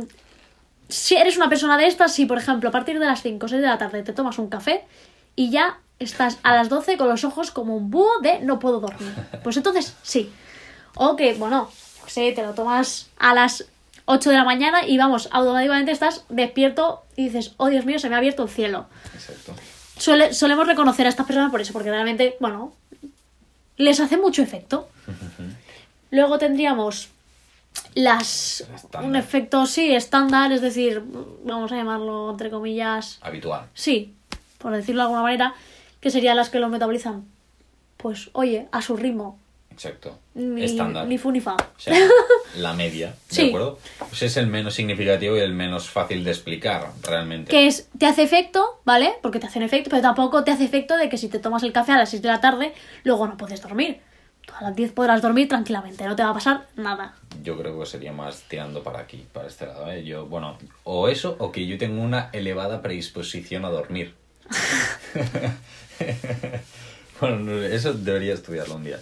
si 0.89 1.15
eres 1.15 1.37
una 1.37 1.49
persona 1.49 1.77
de 1.77 1.87
estas, 1.87 2.13
si 2.13 2.25
por 2.25 2.37
ejemplo 2.37 2.69
a 2.69 2.71
partir 2.71 2.99
de 2.99 3.05
las 3.05 3.21
5 3.23 3.45
o 3.45 3.49
6 3.49 3.61
de 3.61 3.67
la 3.67 3.77
tarde 3.77 4.03
te 4.03 4.13
tomas 4.13 4.37
un 4.37 4.47
café 4.49 4.83
y 5.35 5.49
ya 5.49 5.79
estás 5.99 6.37
a 6.43 6.53
las 6.55 6.69
12 6.69 6.97
con 6.97 7.09
los 7.09 7.23
ojos 7.23 7.51
como 7.51 7.75
un 7.75 7.89
búho 7.91 8.19
de 8.21 8.39
no 8.41 8.59
puedo 8.59 8.79
dormir. 8.79 9.11
Pues 9.43 9.57
entonces 9.57 9.95
sí. 10.03 10.31
O 10.95 11.15
que, 11.15 11.33
bueno, 11.33 11.69
no 12.03 12.09
sé, 12.09 12.31
te 12.31 12.43
lo 12.43 12.53
tomas 12.53 13.07
a 13.17 13.33
las 13.33 13.65
8 14.05 14.29
de 14.31 14.35
la 14.37 14.43
mañana 14.43 14.85
y 14.87 14.97
vamos, 14.97 15.29
automáticamente 15.31 15.91
estás 15.91 16.25
despierto 16.29 17.03
y 17.15 17.25
dices, 17.25 17.53
oh 17.57 17.67
Dios 17.69 17.85
mío, 17.85 17.99
se 17.99 18.09
me 18.09 18.15
ha 18.15 18.17
abierto 18.19 18.43
el 18.43 18.49
cielo. 18.49 18.87
Exacto. 19.13 19.53
Suele- 19.97 20.33
solemos 20.33 20.65
reconocer 20.67 21.05
a 21.05 21.09
estas 21.09 21.25
personas 21.27 21.51
por 21.51 21.61
eso, 21.61 21.73
porque 21.73 21.89
realmente, 21.91 22.35
bueno, 22.39 22.73
les 23.77 23.99
hace 23.99 24.17
mucho 24.17 24.41
efecto. 24.41 24.87
Luego 26.11 26.37
tendríamos 26.39 27.09
las 27.95 28.61
Estándar. 28.61 29.03
un 29.03 29.15
efecto 29.15 29.65
sí 29.65 29.93
estándar, 29.93 30.51
es 30.51 30.61
decir, 30.61 31.03
vamos 31.43 31.71
a 31.71 31.75
llamarlo 31.75 32.29
entre 32.31 32.49
comillas, 32.49 33.19
Habitual. 33.21 33.67
sí, 33.73 34.15
por 34.57 34.71
decirlo 34.73 35.01
de 35.01 35.05
alguna 35.05 35.21
manera, 35.23 35.53
que 35.99 36.09
serían 36.11 36.37
las 36.37 36.49
que 36.49 36.59
lo 36.59 36.69
metabolizan. 36.69 37.25
Pues, 37.97 38.29
oye, 38.33 38.67
a 38.71 38.81
su 38.81 38.95
ritmo, 38.95 39.37
Exacto. 39.71 40.17
ni, 40.33 40.63
Estándar. 40.63 41.05
ni 41.07 41.17
fu 41.17 41.31
ni 41.31 41.41
fa. 41.41 41.55
O 41.55 41.79
sea, 41.79 41.93
la 42.57 42.73
media, 42.73 43.07
¿de 43.29 43.35
Sí. 43.35 43.47
acuerdo? 43.49 43.79
Pues 43.97 44.21
es 44.23 44.37
el 44.37 44.47
menos 44.47 44.73
significativo 44.75 45.35
y 45.35 45.39
el 45.41 45.53
menos 45.53 45.89
fácil 45.89 46.23
de 46.23 46.31
explicar, 46.31 46.91
realmente. 47.03 47.49
Que 47.51 47.67
es, 47.67 47.89
te 47.97 48.05
hace 48.05 48.23
efecto, 48.23 48.79
¿vale? 48.85 49.13
Porque 49.21 49.39
te 49.39 49.47
hacen 49.47 49.63
efecto, 49.63 49.89
pero 49.89 50.01
tampoco 50.01 50.43
te 50.45 50.51
hace 50.51 50.63
efecto 50.63 50.95
de 50.95 51.09
que 51.09 51.17
si 51.17 51.27
te 51.27 51.39
tomas 51.39 51.63
el 51.63 51.73
café 51.73 51.91
a 51.93 51.97
las 51.97 52.09
6 52.11 52.21
de 52.21 52.27
la 52.29 52.39
tarde, 52.39 52.73
luego 53.03 53.27
no 53.27 53.35
puedes 53.35 53.61
dormir. 53.61 53.99
Tú 54.49 54.55
a 54.59 54.63
las 54.63 54.75
10 54.75 54.93
podrás 54.93 55.21
dormir 55.21 55.47
tranquilamente, 55.47 56.03
no 56.05 56.15
te 56.15 56.23
va 56.23 56.29
a 56.29 56.33
pasar 56.33 56.65
nada. 56.75 57.13
Yo 57.43 57.57
creo 57.57 57.79
que 57.79 57.85
sería 57.85 58.11
más 58.11 58.41
tirando 58.47 58.83
para 58.83 58.99
aquí, 58.99 59.25
para 59.31 59.47
este 59.47 59.67
lado. 59.67 59.91
¿eh? 59.91 60.03
Yo, 60.03 60.25
bueno, 60.25 60.57
o 60.83 61.07
eso, 61.07 61.35
o 61.39 61.51
que 61.51 61.67
yo 61.67 61.77
tengo 61.77 62.01
una 62.01 62.29
elevada 62.33 62.81
predisposición 62.81 63.65
a 63.65 63.69
dormir. 63.69 64.15
bueno, 67.21 67.37
no, 67.37 67.61
eso 67.61 67.93
debería 67.93 68.33
estudiarlo 68.33 68.75
un 68.75 68.83
día. 68.83 68.99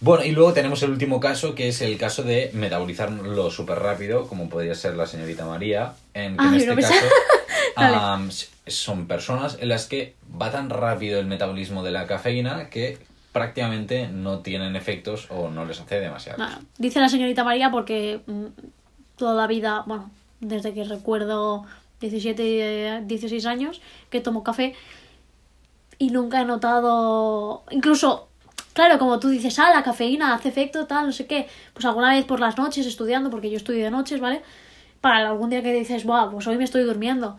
Bueno, 0.00 0.24
y 0.24 0.30
luego 0.30 0.54
tenemos 0.54 0.82
el 0.82 0.92
último 0.92 1.20
caso, 1.20 1.54
que 1.54 1.68
es 1.68 1.82
el 1.82 1.98
caso 1.98 2.22
de 2.22 2.50
metabolizarlo 2.54 3.50
súper 3.50 3.80
rápido, 3.80 4.26
como 4.26 4.48
podría 4.48 4.74
ser 4.74 4.96
la 4.96 5.06
señorita 5.06 5.44
María, 5.44 5.92
en 6.14 6.38
que 6.38 6.44
en 6.46 6.54
este 6.54 6.74
no 6.74 6.80
caso 6.80 6.94
son 8.66 9.06
personas 9.06 9.58
en 9.60 9.68
las 9.68 9.84
que 9.84 10.14
va 10.40 10.50
tan 10.50 10.70
rápido 10.70 11.20
el 11.20 11.26
metabolismo 11.26 11.82
de 11.82 11.90
la 11.90 12.06
cafeína 12.06 12.70
que 12.70 13.09
prácticamente 13.32 14.08
no 14.08 14.40
tienen 14.40 14.76
efectos 14.76 15.28
o 15.30 15.50
no 15.50 15.64
les 15.64 15.80
hace 15.80 16.00
demasiado. 16.00 16.44
Dice 16.78 17.00
la 17.00 17.08
señorita 17.08 17.44
María 17.44 17.70
porque 17.70 18.20
mm, 18.26 18.46
toda 19.16 19.34
la 19.34 19.46
vida, 19.46 19.84
bueno, 19.86 20.10
desde 20.40 20.74
que 20.74 20.84
recuerdo 20.84 21.64
17, 22.00 22.42
eh, 22.96 23.00
16 23.04 23.46
años 23.46 23.80
que 24.08 24.20
tomo 24.20 24.42
café 24.42 24.74
y 25.98 26.10
nunca 26.10 26.40
he 26.40 26.44
notado, 26.44 27.62
incluso, 27.70 28.28
claro, 28.72 28.98
como 28.98 29.20
tú 29.20 29.28
dices, 29.28 29.58
ah, 29.58 29.70
la 29.72 29.82
cafeína 29.82 30.34
hace 30.34 30.48
efecto, 30.48 30.86
tal, 30.86 31.06
no 31.06 31.12
sé 31.12 31.26
qué, 31.26 31.46
pues 31.74 31.84
alguna 31.84 32.14
vez 32.14 32.24
por 32.24 32.40
las 32.40 32.56
noches 32.56 32.86
estudiando, 32.86 33.28
porque 33.28 33.50
yo 33.50 33.58
estudio 33.58 33.84
de 33.84 33.90
noches, 33.90 34.18
¿vale? 34.18 34.42
Para 35.02 35.28
algún 35.28 35.50
día 35.50 35.62
que 35.62 35.72
dices, 35.74 36.04
Buah, 36.04 36.30
pues 36.30 36.46
hoy 36.46 36.56
me 36.56 36.64
estoy 36.64 36.84
durmiendo. 36.84 37.38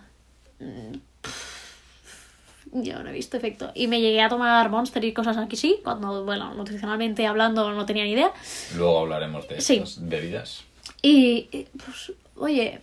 Yo 2.73 3.03
no 3.03 3.09
he 3.09 3.13
visto 3.13 3.35
efecto. 3.37 3.71
Y 3.75 3.87
me 3.87 3.99
llegué 3.99 4.21
a 4.21 4.29
tomar 4.29 4.69
Monster 4.69 5.03
y 5.03 5.13
cosas 5.13 5.37
aquí 5.37 5.57
sí, 5.57 5.79
cuando, 5.83 6.23
bueno, 6.23 6.53
nutricionalmente 6.53 7.27
hablando 7.27 7.71
no 7.71 7.85
tenía 7.85 8.05
ni 8.05 8.11
idea. 8.11 8.31
Luego 8.75 8.99
hablaremos 8.99 9.47
de 9.49 9.59
Sí. 9.61 9.77
estas 9.77 10.07
bebidas. 10.07 10.63
Y, 11.01 11.49
y, 11.51 11.67
pues, 11.83 12.13
oye, 12.37 12.79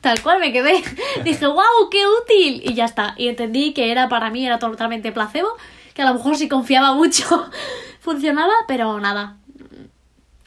tal 0.00 0.20
cual 0.22 0.40
me 0.40 0.52
quedé. 0.52 0.82
Dije, 1.24 1.46
wow, 1.46 1.88
qué 1.90 2.04
útil. 2.06 2.62
Y 2.64 2.74
ya 2.74 2.84
está. 2.86 3.14
Y 3.16 3.28
entendí 3.28 3.72
que 3.72 3.90
era 3.92 4.08
para 4.08 4.30
mí, 4.30 4.44
era 4.46 4.58
totalmente 4.58 5.12
placebo, 5.12 5.48
que 5.94 6.02
a 6.02 6.06
lo 6.06 6.14
mejor 6.14 6.36
si 6.36 6.48
confiaba 6.48 6.94
mucho 6.94 7.24
funcionaba, 8.00 8.52
pero 8.66 8.98
nada. 9.00 9.36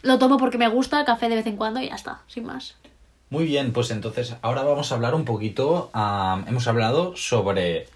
Lo 0.01 0.19
tomo 0.19 0.37
porque 0.37 0.57
me 0.57 0.67
gusta, 0.67 1.03
café 1.05 1.29
de 1.29 1.35
vez 1.35 1.47
en 1.47 1.57
cuando 1.57 1.79
y 1.81 1.87
ya 1.87 1.95
está, 1.95 2.21
sin 2.27 2.45
más. 2.45 2.75
Muy 3.29 3.45
bien, 3.45 3.73
pues 3.73 3.91
entonces 3.91 4.35
ahora 4.41 4.63
vamos 4.63 4.91
a 4.91 4.95
hablar 4.95 5.15
un 5.15 5.25
poquito. 5.25 5.89
hemos 6.47 6.67
hablado 6.67 7.15
sobre 7.15 7.87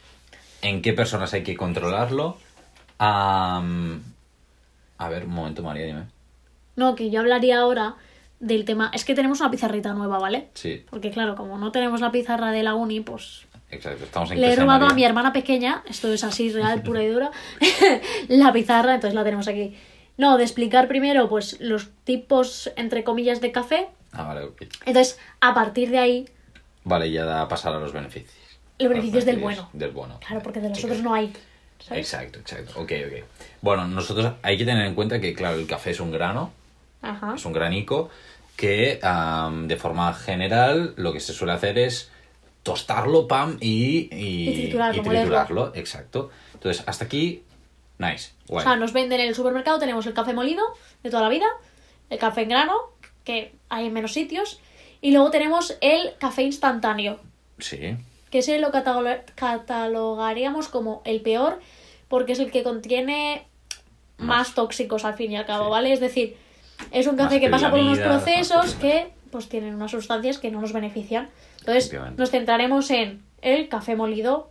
en 0.62 0.82
qué 0.82 0.94
personas 0.94 1.34
hay 1.34 1.44
que 1.44 1.56
controlarlo. 1.56 2.38
Am, 2.98 4.04
a 4.98 5.10
ver, 5.10 5.26
un 5.26 5.32
momento, 5.32 5.64
María, 5.64 5.86
dime. 5.86 6.04
No, 6.76 6.96
que 6.96 7.10
yo 7.10 7.22
hablaría 7.22 7.60
ahora 7.60 7.96
del 8.40 8.66
tema. 8.66 8.92
Es 8.94 9.06
que 9.06 9.16
tenemos 9.16 9.40
una 9.40 9.52
pizarrita 9.52 9.94
nueva, 9.94 10.18
¿vale? 10.20 10.50
Sí, 10.54 10.86
Porque 10.90 11.12
claro, 11.12 11.36
como 11.36 11.58
no 11.58 11.72
tenemos 11.72 12.02
la 12.02 12.12
pizarra 12.12 12.52
de 12.52 12.64
la 12.64 12.76
uni, 12.76 13.02
pues 13.02 13.46
exacto. 13.70 14.06
Estamos 14.06 14.32
en 14.32 14.42
Le 14.42 14.54
he 14.54 14.56
robado 14.56 14.88
a 14.88 14.94
mi 14.94 15.04
hermana 15.04 15.32
pequeña, 15.32 15.84
esto 15.88 16.12
es 16.12 16.24
así 16.24 16.52
real, 16.52 16.82
pura 16.84 17.04
y 17.04 17.08
dura, 17.08 17.32
la 18.28 18.52
pizarra, 18.52 18.96
entonces 18.96 19.16
la 19.16 19.24
tenemos 19.24 19.48
aquí. 19.48 19.76
No, 20.18 20.38
de 20.38 20.44
explicar 20.44 20.90
primero, 20.90 21.30
pues, 21.30 21.62
los 21.62 21.90
tipos, 22.04 22.72
entre 22.76 23.06
comillas, 23.06 23.40
de 23.40 23.54
café. 23.54 23.88
Ah, 24.12 24.24
vale, 24.24 24.44
ok. 24.46 24.62
Entonces, 24.86 25.20
a 25.42 25.54
partir 25.54 25.90
de 25.92 26.00
ahí, 26.00 26.30
Vale, 26.84 27.12
ya 27.12 27.26
da 27.26 27.42
a 27.42 27.48
pasar 27.48 27.74
a 27.74 27.80
los 27.80 27.92
beneficios. 27.94 28.34
los 28.80 28.90
beneficios 28.90 29.26
del 29.26 29.36
beneficios 29.36 29.66
bueno. 29.68 29.80
Del 29.80 29.92
bueno. 29.92 30.20
Claro, 30.26 30.42
porque 30.42 30.60
de 30.62 30.70
los 30.70 30.78
Ok. 30.80 30.86
otros 30.86 31.02
no 31.04 31.14
hay. 31.14 31.34
¿sabes? 31.80 32.06
Exacto, 32.06 32.40
exacto. 32.40 32.80
Ok, 32.80 32.92
ok. 33.08 33.24
Bueno, 33.62 33.88
nosotros 33.88 34.34
hay 34.42 34.58
que 34.58 34.66
tener 34.66 34.86
en 34.86 34.96
cuenta 34.96 35.20
que, 35.22 35.34
claro, 35.34 35.58
el 35.58 35.68
café 35.68 35.92
es 35.92 36.00
un 36.00 36.12
grano, 36.12 36.52
Ajá. 37.02 37.34
es 37.36 37.46
un 37.46 37.54
granico, 37.54 38.10
que 38.56 39.00
am, 39.04 39.68
de 39.68 39.78
forma 39.78 40.14
general 40.14 40.94
lo 40.98 41.14
que 41.14 41.20
se 41.20 41.32
suele 41.34 41.54
hacer 41.54 41.78
es 41.78 42.10
tostarlo, 42.64 43.28
pam, 43.28 43.58
y, 43.62 44.10
y, 44.14 44.50
Y 44.50 44.54
triturarlo, 44.54 45.02
y 45.02 45.06
triturarlo. 45.06 45.72
Exacto. 45.76 46.30
Entonces, 46.54 46.84
hasta 46.88 47.06
aquí, 47.06 47.44
nice. 47.98 48.32
Guay. 48.48 48.66
O 48.66 48.68
sea, 48.70 48.76
nos 48.78 48.92
venden 48.94 49.20
en 49.22 49.28
el 49.30 49.36
supermercado, 49.36 49.80
tenemos 49.80 50.06
el 50.08 50.14
café 50.14 50.34
molido 50.34 50.64
de 51.04 51.10
toda 51.10 51.24
la 51.24 51.30
vida, 51.30 51.46
el 52.10 52.18
café 52.20 52.42
en 52.42 52.50
grano, 52.50 52.76
que 53.30 53.54
hay 53.70 53.86
en 53.86 53.94
menos 53.94 54.14
sitios, 54.14 54.60
y 55.02 55.12
luego 55.12 55.30
tenemos 55.30 55.78
el 55.82 56.16
café 56.18 56.42
instantáneo, 56.42 57.20
Sí, 57.60 57.96
que 58.32 58.40
ese 58.40 58.58
lo 58.60 58.72
catalo- 58.72 59.22
catalogaríamos 59.36 60.68
como 60.68 61.02
el 61.06 61.22
peor 61.22 61.60
porque 62.08 62.32
es 62.32 62.40
el 62.40 62.50
que 62.52 62.64
contiene 62.64 63.46
más, 64.18 64.56
tóxicos 64.56 65.06
al 65.06 65.14
fin 65.14 65.32
y 65.32 65.38
al 65.38 65.46
cabo, 65.46 65.66
Sí. 65.66 65.72
¿vale? 65.72 65.94
Es 65.94 66.00
decir, 66.00 66.38
es 66.92 67.06
un 67.06 67.18
café 67.18 67.36
Más 67.36 67.42
que 67.42 67.50
pasa 67.50 67.70
por 67.70 67.80
unos 67.80 68.00
procesos 68.00 68.74
que 68.76 69.12
pues 69.32 69.48
tienen 69.48 69.76
unas 69.76 69.92
sustancias 69.92 70.40
que 70.40 70.50
no 70.50 70.60
nos 70.60 70.74
benefician. 70.74 71.30
Entonces, 71.60 71.94
nos 72.18 72.32
centraremos 72.32 72.90
en 72.90 73.22
el 73.44 73.70
café 73.70 73.96
molido, 73.96 74.50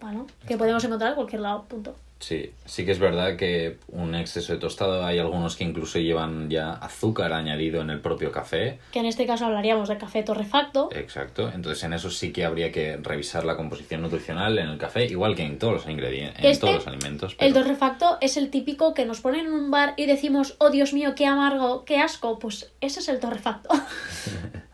bueno, 0.00 0.28
que 0.46 0.56
podemos 0.56 0.84
encontrar 0.84 1.10
en 1.10 1.16
cualquier 1.16 1.40
lado, 1.42 1.64
punto. 1.64 1.96
Sí. 2.18 2.52
Sí 2.64 2.84
que 2.84 2.92
es 2.92 2.98
verdad 2.98 3.36
que 3.36 3.76
un 3.88 4.14
exceso 4.14 4.52
de 4.52 4.58
tostado, 4.58 5.04
hay 5.04 5.18
algunos 5.18 5.56
que 5.56 5.64
incluso 5.64 5.98
llevan 5.98 6.50
ya 6.50 6.72
azúcar 6.72 7.32
añadido 7.32 7.80
en 7.80 7.90
el 7.90 8.00
propio 8.00 8.30
café. 8.32 8.78
Que 8.92 9.00
en 9.00 9.06
este 9.06 9.26
caso 9.26 9.46
hablaríamos 9.46 9.88
de 9.88 9.98
café 9.98 10.22
torrefacto, 10.22 10.88
Exacto. 10.92 11.50
Entonces, 11.54 11.82
en 11.84 11.92
eso 11.92 12.10
sí 12.10 12.32
que 12.32 12.44
habría 12.44 12.72
que 12.72 12.96
revisar 12.96 13.44
la 13.44 13.56
composición 13.56 14.02
nutricional 14.02 14.58
en 14.58 14.68
el 14.68 14.78
café, 14.78 15.04
igual 15.06 15.34
que 15.34 15.44
en 15.44 15.58
todos 15.58 15.74
los 15.74 15.88
ingredientes, 15.88 16.44
en 16.44 16.50
Este, 16.50 16.60
todos 16.60 16.74
los 16.76 16.86
alimentos. 16.86 17.36
El 17.38 17.52
torrefacto 17.52 18.18
es 18.20 18.36
el 18.36 18.50
típico 18.50 18.94
que 18.94 19.04
nos 19.04 19.20
ponen 19.20 19.46
en 19.46 19.52
un 19.52 19.70
bar 19.70 19.94
y 19.96 20.06
decimos, 20.06 20.56
oh 20.58 20.70
Dios 20.70 20.92
mío, 20.92 21.14
qué 21.14 21.26
amargo, 21.26 21.84
qué 21.84 21.98
asco. 21.98 22.38
Pues 22.38 22.70
ese 22.80 23.00
es 23.00 23.08
el 23.08 23.20
torrefacto. 23.20 23.68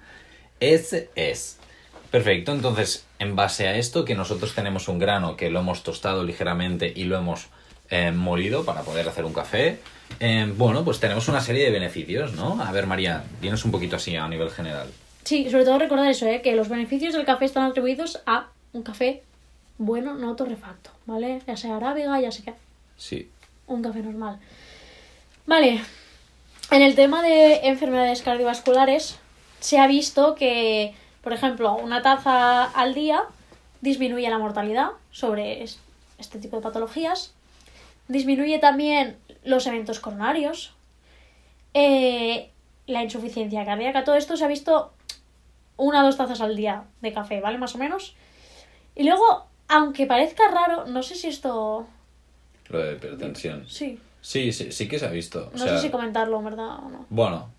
Ese 0.61 1.11
es. 1.15 1.59
Perfecto, 2.11 2.53
entonces 2.53 3.05
en 3.25 3.35
base 3.37 3.67
a 3.67 3.77
esto 3.77 4.05
que 4.05 4.15
nosotros 4.15 4.55
tenemos 4.55 4.89
un 4.89 4.99
grano 4.99 5.37
que 5.37 5.51
lo 5.51 5.61
hemos 5.61 5.83
tostado 5.83 6.23
ligeramente 6.25 6.93
y 6.95 7.05
lo 7.05 7.17
hemos 7.19 7.47
eh, 7.91 8.13
molido 8.13 8.65
para 8.65 8.83
poder 8.83 9.09
hacer 9.09 9.25
un 9.25 9.33
café, 9.33 9.81
eh, 10.21 10.53
bueno, 10.57 10.85
pues 10.85 11.01
tenemos 11.01 11.29
una 11.29 11.41
serie 11.41 11.65
de 11.65 11.71
beneficios, 11.71 12.33
¿no? 12.35 12.63
A 12.63 12.71
ver, 12.73 12.87
María, 12.87 13.25
dinos 13.41 13.65
un 13.65 13.71
poquito 13.73 13.97
así 13.97 14.15
a 14.17 14.29
nivel 14.29 14.51
general. 14.51 14.89
Sí, 15.25 15.51
sobre 15.51 15.65
todo 15.65 15.79
recordar 15.79 16.11
eso, 16.11 16.27
¿eh? 16.27 16.41
que 16.43 16.55
los 16.55 16.69
beneficios 16.69 17.15
del 17.15 17.25
café 17.25 17.47
están 17.47 17.65
atribuidos 17.65 18.21
a 18.27 18.49
un 18.73 18.83
café 18.83 19.23
bueno, 19.79 20.15
no 20.15 20.37
torrefacto, 20.37 20.91
¿vale? 21.07 21.41
Ya 21.47 21.57
sea 21.57 21.77
arábiga, 21.77 22.21
ya 22.21 22.31
sea 22.31 22.55
Sí. 22.97 23.29
un 23.67 23.83
café 23.83 24.01
normal. 24.01 24.39
Vale, 25.47 25.81
en 26.71 26.83
el 26.83 26.95
tema 26.95 27.23
de 27.23 27.57
enfermedades 27.65 28.23
cardiovasculares 28.23 29.17
se 29.61 29.79
ha 29.79 29.87
visto 29.87 30.35
que, 30.35 30.95
por 31.25 31.33
ejemplo, 31.33 31.75
una 31.75 32.03
taza 32.03 32.65
al 32.65 32.95
día 32.95 33.25
disminuye 33.81 34.29
la 34.31 34.39
mortalidad 34.39 34.91
sobre 35.11 35.63
es- 35.65 35.81
este 36.19 36.39
tipo 36.39 36.57
de 36.57 36.63
patologías, 36.63 37.33
disminuye 38.09 38.59
también 38.59 39.17
los 39.43 39.67
eventos 39.67 39.99
coronarios, 40.01 40.73
eh, 41.75 42.51
la 42.87 43.03
insuficiencia 43.03 43.65
cardíaca, 43.65 44.05
todo 44.05 44.15
esto 44.17 44.37
se 44.37 44.45
ha 44.45 44.49
visto 44.49 44.93
una 45.77 46.03
o 46.03 46.05
dos 46.07 46.17
tazas 46.17 46.41
al 46.41 46.55
día 46.57 46.85
de 47.01 47.13
café, 47.13 47.41
¿vale? 47.41 47.59
Más 47.59 47.75
o 47.75 47.79
menos. 47.79 48.15
Y 48.95 49.03
luego, 49.05 49.47
aunque 49.69 50.07
parezca 50.07 50.49
raro, 50.51 50.87
no 50.87 51.03
sé 51.03 51.15
si 51.17 51.27
esto... 51.29 51.87
Lo 52.69 52.79
de 52.79 52.93
hipertensión. 52.95 53.67
Sí, 53.69 53.99
Sí, 54.21 54.53
sí, 54.53 54.73
sí 54.73 54.89
que 54.89 54.99
se 54.99 55.05
ha 55.05 55.11
visto. 55.11 55.51
O 55.53 55.59
no 55.59 55.65
sea, 55.65 55.77
sé 55.77 55.83
si 55.83 55.91
comentarlo, 55.91 56.39
en 56.39 56.45
¿verdad? 56.45 56.79
O 56.79 56.89
no. 56.89 57.07
Bueno. 57.11 57.51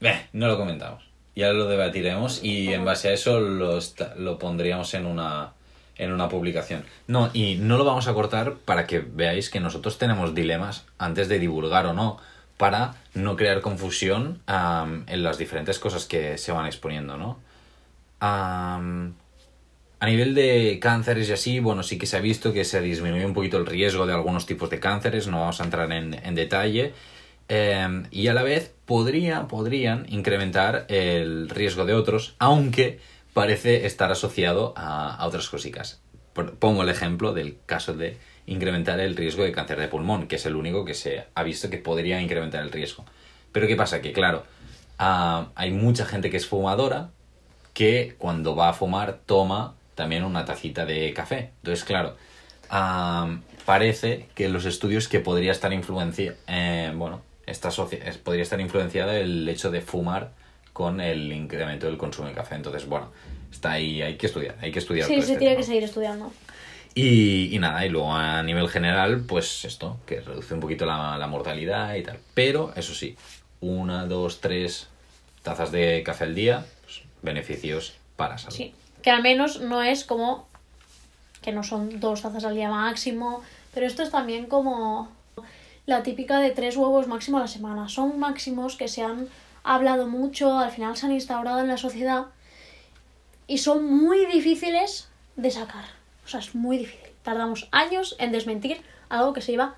Eh, 0.00 0.28
no 0.34 0.46
lo 0.46 0.56
comentamos. 0.56 1.02
Ya 1.36 1.52
lo 1.52 1.66
debatiremos 1.66 2.42
y 2.44 2.72
en 2.72 2.84
base 2.84 3.08
a 3.08 3.12
eso 3.12 3.40
lo, 3.40 3.76
esta- 3.78 4.14
lo 4.16 4.38
pondríamos 4.38 4.94
en 4.94 5.06
una, 5.06 5.52
en 5.96 6.12
una 6.12 6.28
publicación. 6.28 6.84
No, 7.08 7.30
y 7.32 7.56
no 7.56 7.76
lo 7.76 7.84
vamos 7.84 8.06
a 8.06 8.14
cortar 8.14 8.54
para 8.64 8.86
que 8.86 9.00
veáis 9.00 9.50
que 9.50 9.58
nosotros 9.60 9.98
tenemos 9.98 10.34
dilemas 10.34 10.84
antes 10.98 11.28
de 11.28 11.38
divulgar 11.40 11.86
o 11.86 11.92
no, 11.92 12.18
para 12.56 12.94
no 13.14 13.34
crear 13.36 13.60
confusión 13.62 14.40
am, 14.46 15.04
en 15.08 15.24
las 15.24 15.38
diferentes 15.38 15.80
cosas 15.80 16.04
que 16.06 16.38
se 16.38 16.52
van 16.52 16.66
exponiendo, 16.66 17.16
¿no? 17.16 17.38
Am, 18.20 19.14
a 20.00 20.06
nivel 20.06 20.34
de 20.34 20.78
cánceres 20.80 21.28
y 21.28 21.32
así, 21.32 21.58
bueno, 21.60 21.82
sí 21.82 21.98
que 21.98 22.06
se 22.06 22.16
ha 22.16 22.20
visto 22.20 22.52
que 22.52 22.64
se 22.64 22.80
disminuye 22.80 23.24
un 23.26 23.34
poquito 23.34 23.56
el 23.58 23.66
riesgo 23.66 24.06
de 24.06 24.12
algunos 24.12 24.46
tipos 24.46 24.70
de 24.70 24.78
cánceres, 24.78 25.26
no 25.26 25.40
vamos 25.40 25.60
a 25.60 25.64
entrar 25.64 25.90
en, 25.92 26.14
en 26.14 26.34
detalle. 26.34 26.92
Eh, 27.48 28.04
y 28.10 28.28
a 28.28 28.34
la 28.34 28.42
vez 28.42 28.74
podría, 28.86 29.48
podrían 29.48 30.06
incrementar 30.08 30.86
el 30.88 31.48
riesgo 31.48 31.84
de 31.84 31.94
otros, 31.94 32.34
aunque 32.38 33.00
parece 33.32 33.86
estar 33.86 34.10
asociado 34.10 34.72
a, 34.76 35.14
a 35.14 35.26
otras 35.26 35.48
cositas. 35.48 36.00
Pongo 36.58 36.82
el 36.82 36.88
ejemplo 36.88 37.32
del 37.32 37.58
caso 37.66 37.94
de 37.94 38.16
incrementar 38.46 39.00
el 39.00 39.16
riesgo 39.16 39.44
de 39.44 39.52
cáncer 39.52 39.78
de 39.78 39.88
pulmón, 39.88 40.26
que 40.26 40.36
es 40.36 40.46
el 40.46 40.56
único 40.56 40.84
que 40.84 40.94
se 40.94 41.26
ha 41.34 41.42
visto 41.42 41.70
que 41.70 41.78
podría 41.78 42.20
incrementar 42.20 42.62
el 42.62 42.72
riesgo. 42.72 43.04
Pero 43.52 43.66
¿qué 43.66 43.76
pasa? 43.76 44.00
Que 44.00 44.12
claro, 44.12 44.44
ah, 44.98 45.48
hay 45.54 45.70
mucha 45.70 46.04
gente 46.04 46.30
que 46.30 46.36
es 46.36 46.46
fumadora 46.46 47.10
que 47.72 48.14
cuando 48.18 48.56
va 48.56 48.70
a 48.70 48.72
fumar 48.72 49.20
toma 49.26 49.74
también 49.94 50.24
una 50.24 50.44
tacita 50.44 50.84
de 50.86 51.12
café. 51.12 51.52
Entonces, 51.58 51.84
claro, 51.84 52.16
am, 52.68 53.42
parece 53.64 54.28
que 54.34 54.48
los 54.48 54.64
estudios 54.64 55.08
que 55.08 55.20
podría 55.20 55.52
estar 55.52 55.72
influencia, 55.72 56.36
eh, 56.46 56.92
bueno, 56.94 57.22
esta 57.46 57.68
asocia- 57.68 57.98
es- 58.04 58.18
podría 58.18 58.42
estar 58.42 58.60
influenciada 58.60 59.16
el 59.16 59.48
hecho 59.48 59.70
de 59.70 59.80
fumar 59.80 60.32
con 60.72 61.00
el 61.00 61.32
incremento 61.32 61.86
del 61.86 61.96
consumo 61.98 62.28
de 62.28 62.34
café. 62.34 62.54
Entonces, 62.56 62.86
bueno, 62.88 63.10
está 63.52 63.72
ahí, 63.72 64.02
hay 64.02 64.16
que 64.16 64.26
estudiar, 64.26 64.56
hay 64.60 64.72
que 64.72 64.78
estudiar. 64.80 65.06
Sí, 65.06 65.14
todo 65.14 65.22
se 65.26 65.32
este 65.32 65.38
tiene 65.38 65.54
tema. 65.54 65.60
que 65.60 65.66
seguir 65.66 65.84
estudiando. 65.84 66.32
Y, 66.96 67.54
y 67.54 67.58
nada, 67.58 67.84
y 67.84 67.88
luego 67.88 68.12
a 68.14 68.42
nivel 68.42 68.68
general, 68.68 69.24
pues 69.26 69.64
esto, 69.64 69.98
que 70.06 70.20
reduce 70.20 70.54
un 70.54 70.60
poquito 70.60 70.86
la, 70.86 71.16
la 71.18 71.26
mortalidad 71.26 71.94
y 71.94 72.02
tal. 72.02 72.18
Pero, 72.34 72.72
eso 72.76 72.94
sí, 72.94 73.16
una, 73.60 74.06
dos, 74.06 74.40
tres 74.40 74.88
tazas 75.42 75.72
de 75.72 76.02
café 76.04 76.24
al 76.24 76.34
día, 76.36 76.64
pues, 76.84 77.02
beneficios 77.22 77.94
para 78.16 78.38
salud. 78.38 78.54
Sí. 78.56 78.74
Que 79.02 79.10
al 79.10 79.22
menos 79.22 79.60
no 79.60 79.82
es 79.82 80.04
como 80.04 80.48
que 81.42 81.52
no 81.52 81.62
son 81.62 82.00
dos 82.00 82.22
tazas 82.22 82.44
al 82.44 82.54
día 82.54 82.70
máximo, 82.70 83.42
pero 83.74 83.86
esto 83.86 84.02
es 84.02 84.10
también 84.10 84.46
como 84.46 85.12
la 85.86 86.02
típica 86.02 86.38
de 86.40 86.50
tres 86.50 86.76
huevos 86.76 87.06
máximo 87.08 87.38
a 87.38 87.40
la 87.42 87.48
semana. 87.48 87.88
Son 87.88 88.18
máximos 88.18 88.76
que 88.76 88.88
se 88.88 89.02
han 89.02 89.28
hablado 89.62 90.06
mucho, 90.06 90.58
al 90.58 90.70
final 90.70 90.96
se 90.96 91.06
han 91.06 91.12
instaurado 91.12 91.60
en 91.60 91.68
la 91.68 91.76
sociedad 91.76 92.26
y 93.46 93.58
son 93.58 93.84
muy 93.84 94.26
difíciles 94.26 95.08
de 95.36 95.50
sacar. 95.50 95.84
O 96.24 96.28
sea, 96.28 96.40
es 96.40 96.54
muy 96.54 96.78
difícil. 96.78 97.10
Tardamos 97.22 97.68
años 97.72 98.16
en 98.18 98.32
desmentir 98.32 98.80
algo 99.08 99.32
que 99.32 99.40
se 99.40 99.52
lleva 99.52 99.74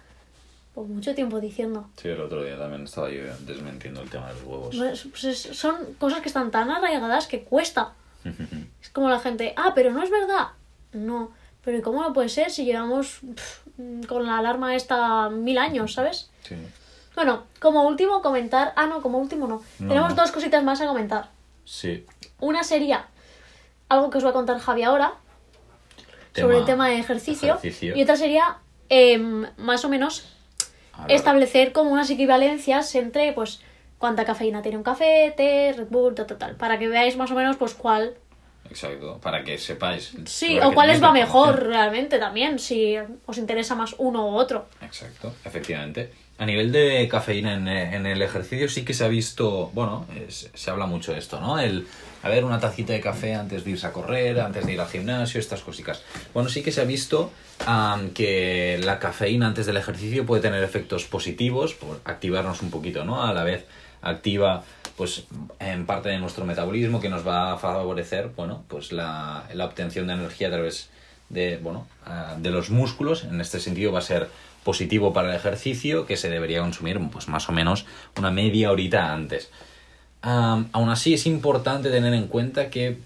por 0.75 0.87
mucho 0.87 1.15
tiempo 1.15 1.41
diciendo. 1.41 1.89
Sí, 1.97 2.09
el 2.09 2.21
otro 2.21 2.45
día 2.45 2.59
también 2.59 2.85
estaba 2.85 3.11
yo 3.11 3.23
desmintiendo 3.47 4.03
el 4.03 4.11
tema 4.11 4.29
de 4.29 4.35
los 4.35 4.43
huevos. 4.45 4.77
Pues, 4.77 5.07
pues 5.11 5.25
es- 5.25 5.57
son 5.59 5.95
cosas 5.99 6.21
que 6.21 6.29
están 6.29 6.51
tan 6.51 6.71
arraigadas 6.71 7.27
que 7.27 7.43
cuesta. 7.45 7.93
Es 8.83 8.91
como 8.91 9.09
la 9.09 9.19
gente, 9.19 9.53
ah, 9.57 9.73
pero 9.75 9.91
no 9.91 10.03
es 10.03 10.11
verdad. 10.11 10.49
No, 10.93 11.31
pero 11.65 11.79
¿y 11.79 11.83
cómo 11.83 12.03
no 12.03 12.13
puede 12.13 12.29
ser 12.29 12.51
si 12.51 12.65
llevamos 12.65 13.19
pf, 13.35 13.66
con 14.09 14.27
la 14.27 14.39
alarma 14.39 14.75
esta 14.75 15.29
mil 15.29 15.59
años, 15.59 15.95
¿sabes? 15.95 16.31
sí. 16.43 16.57
Bueno, 17.15 17.45
como 17.61 17.87
último 17.89 18.21
comentar, 18.21 18.75
ah, 18.77 18.87
no, 18.87 19.01
como 19.01 19.17
último 19.17 19.47
no. 19.47 19.63
No, 19.79 19.89
Tenemos 19.89 20.11
no. 20.11 20.17
dos 20.17 20.33
cositas 20.33 20.63
más 20.63 20.83
a 20.83 20.87
comentar. 20.87 21.31
Sí. 21.65 22.05
Una 22.41 22.63
sería 22.63 23.07
algo 23.89 24.11
que 24.11 24.19
os 24.19 24.25
va 24.27 24.31
a 24.31 24.33
contar 24.35 24.59
Javi 24.59 24.83
ahora 24.83 25.15
sobre 26.35 26.59
el 26.59 26.67
tema 26.67 26.91
de 26.91 26.99
ejercicio. 26.99 27.55
ejercicio. 27.55 27.97
Y 27.97 28.03
otra 28.03 28.17
sería 28.17 28.59
em, 28.91 29.47
más 29.57 29.83
o 29.87 29.89
menos 29.89 30.29
establecer 31.09 31.73
como 31.73 31.91
unas 31.91 32.11
equivalencias 32.11 32.95
entre 32.95 33.33
pues 33.33 33.61
cuánta 33.97 34.27
cafeína 34.27 34.61
tiene 34.61 34.77
un 34.77 34.85
café, 34.85 35.33
té, 35.35 35.73
Red 35.75 35.89
Bull, 35.89 36.15
tal, 36.15 36.27
tal, 36.27 36.37
tal, 36.37 36.57
para 36.57 36.79
que 36.79 36.89
veáis 36.89 37.17
más 37.17 37.31
o 37.31 37.35
menos 37.35 37.57
pues 37.57 37.73
cuál 37.73 38.15
Exacto, 38.71 39.19
para 39.23 39.45
que 39.45 39.59
sepáis. 39.59 40.13
sí 40.27 40.59
o 40.61 40.69
que 40.71 40.75
cuál 40.75 40.89
les 40.89 40.97
tengáis 41.01 41.03
va 41.03 41.13
mejor 41.27 41.63
realmente 41.67 42.19
también 42.19 42.59
si 42.59 42.97
os 43.27 43.39
interesa 43.39 43.75
más 43.75 43.95
uno 43.99 44.27
u 44.31 44.35
otro. 44.37 44.67
Exacto, 44.83 45.35
efectivamente. 45.45 46.13
A 46.39 46.45
nivel 46.45 46.71
de 46.71 47.09
cafeína 47.11 47.55
en, 47.55 47.67
en 47.67 48.05
el 48.05 48.21
ejercicio 48.21 48.69
sí 48.69 48.85
que 48.85 48.93
se 48.93 49.05
ha 49.05 49.09
visto, 49.09 49.71
bueno, 49.73 50.07
es- 50.29 50.51
se 50.53 50.71
habla 50.71 50.85
mucho 50.87 51.13
de 51.13 51.19
esto, 51.19 51.41
¿no? 51.41 51.59
El, 51.59 51.87
a 52.23 52.29
ver, 52.29 52.45
una 52.45 52.61
tacita 52.61 52.93
de 52.93 53.01
café 53.01 53.35
antes 53.35 53.65
de 53.65 53.71
irse 53.71 53.87
a 53.87 53.93
correr, 53.93 54.39
antes 54.41 54.67
de 54.67 54.73
ir 54.75 54.81
al 54.81 54.89
gimnasio, 54.89 55.41
estas 55.41 55.63
cositas. 55.63 56.03
Bueno, 56.35 56.51
sí 56.51 56.63
que 56.63 56.73
se 56.73 56.83
ha 56.83 56.85
visto 56.85 57.31
am, 57.65 58.11
que 58.11 58.79
la 58.85 58.99
cafeína 58.99 59.47
antes 59.47 59.65
del 59.65 59.79
ejercicio 59.79 60.27
puede 60.27 60.43
tener 60.43 60.63
efectos 60.63 61.05
positivos 61.05 61.73
por 61.73 62.01
activarnos 62.05 62.61
un 62.61 62.71
poquito, 62.71 63.05
¿no? 63.07 63.23
A 63.25 63.33
la 63.33 63.43
vez 63.43 63.65
activa 64.03 64.63
pues 64.97 65.25
en 65.61 65.87
parte 65.87 66.09
de 66.09 66.19
nuestro 66.19 66.45
metabolismo 66.45 67.01
que 67.01 67.09
nos 67.09 67.27
va 67.27 67.53
a 67.53 67.59
favorecer, 67.59 68.31
bueno, 68.35 68.65
pues 68.69 68.93
la, 68.93 69.45
la 69.53 69.65
obtención 69.67 70.07
de 70.07 70.15
energía 70.15 70.49
a 70.49 70.53
través 70.53 70.89
de, 71.29 71.59
bueno, 71.59 71.87
de 72.39 72.51
los 72.51 72.71
músculos. 72.71 73.25
En 73.25 73.41
este 73.41 73.61
sentido 73.61 73.93
va 73.93 73.99
a 73.99 74.03
ser 74.03 74.29
positivo 74.65 75.13
para 75.13 75.31
el 75.31 75.37
ejercicio 75.37 76.07
que 76.07 76.17
se 76.17 76.31
debería 76.31 76.61
consumir 76.61 76.99
pues 77.13 77.29
más 77.29 77.49
o 77.49 77.53
menos 77.53 77.87
una 78.17 78.31
media 78.31 78.71
horita 78.71 79.13
antes. 79.13 79.51
Am, 80.23 80.69
aún 80.73 80.89
así 80.89 81.15
es 81.15 81.27
importante 81.27 81.91
tener 81.91 82.15
en 82.15 82.27
cuenta 82.27 82.71
que 82.71 82.99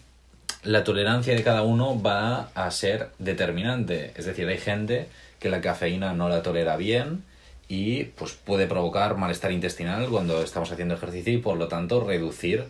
la 0.62 0.84
tolerancia 0.84 1.34
de 1.34 1.42
cada 1.42 1.62
uno 1.62 2.00
va 2.00 2.50
a 2.54 2.70
ser 2.70 3.10
determinante. 3.18 4.12
Es 4.16 4.26
decir, 4.26 4.46
hay 4.48 4.58
gente 4.58 5.08
que 5.38 5.48
la 5.48 5.60
cafeína 5.60 6.12
no 6.12 6.28
la 6.28 6.42
tolera 6.42 6.76
bien 6.76 7.24
y 7.70 8.02
pues 8.04 8.32
puede 8.32 8.66
provocar 8.66 9.16
malestar 9.16 9.52
intestinal 9.52 10.08
cuando 10.08 10.42
estamos 10.42 10.72
haciendo 10.72 10.94
ejercicio 10.96 11.32
y 11.32 11.38
por 11.38 11.56
lo 11.56 11.68
tanto 11.68 12.02
reducir 12.02 12.64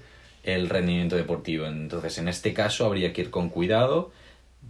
el 0.45 0.69
rendimiento 0.69 1.16
deportivo. 1.16 1.64
Entonces, 1.64 2.19
en 2.19 2.28
este 2.28 2.52
caso 2.52 2.85
habría 2.85 3.14
que 3.14 3.23
ir 3.23 3.30
con 3.30 3.49
cuidado, 3.49 4.11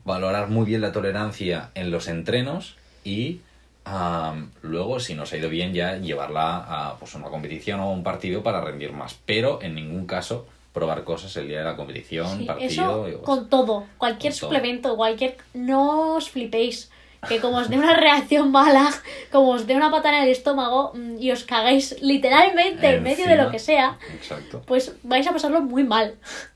valorar 0.04 0.48
muy 0.48 0.66
bien 0.66 0.82
la 0.82 0.92
tolerancia 0.92 1.70
en 1.74 1.90
los 1.90 2.06
entrenos 2.06 2.76
y 3.02 3.40
am, 3.84 4.52
luego, 4.62 5.00
si 5.00 5.14
nos 5.16 5.32
ha 5.32 5.36
ido 5.36 5.48
bien, 5.48 5.74
ya 5.74 5.96
llevarla 5.96 6.58
a 6.58 6.96
pues, 7.00 7.12
una 7.16 7.26
competición 7.26 7.80
o 7.80 7.90
un 7.90 8.04
partido 8.04 8.44
para 8.44 8.60
rendir 8.60 8.92
más. 8.92 9.18
Pero 9.26 9.60
en 9.62 9.74
ningún 9.74 10.06
caso 10.06 10.46
probar 10.72 11.02
cosas 11.02 11.36
el 11.38 11.48
día 11.48 11.58
de 11.58 11.64
la 11.64 11.74
competición, 11.76 12.38
Sí, 12.38 12.44
partido. 12.44 12.70
eso 12.70 13.08
y, 13.08 13.12
pues, 13.14 13.24
con 13.24 13.48
todo, 13.48 13.84
cualquier 13.98 14.32
Con 14.32 14.38
todo. 14.40 14.48
suplemento, 14.50 14.96
cualquier... 14.96 15.36
No 15.54 16.14
os 16.14 16.30
flipéis, 16.30 16.88
que 17.28 17.40
como 17.40 17.58
os 17.58 17.68
dé 17.68 17.78
una 17.78 17.94
reacción 17.94 18.50
mala, 18.50 18.90
como 19.30 19.50
os 19.50 19.66
dé 19.66 19.76
una 19.76 19.90
patada 19.90 20.18
en 20.18 20.24
el 20.24 20.30
estómago 20.30 20.92
mm, 20.94 21.18
y 21.20 21.30
os 21.30 21.44
cagáis 21.44 22.00
literalmente 22.00 22.94
en 22.94 23.02
medio 23.02 23.26
de 23.26 23.36
lo 23.36 23.50
que 23.50 23.58
sea, 23.58 23.98
Exacto. 24.14 24.62
pues 24.66 24.94
vais 25.02 25.26
a 25.26 25.32
pasarlo 25.32 25.60
muy 25.60 25.84
mal. 25.84 26.14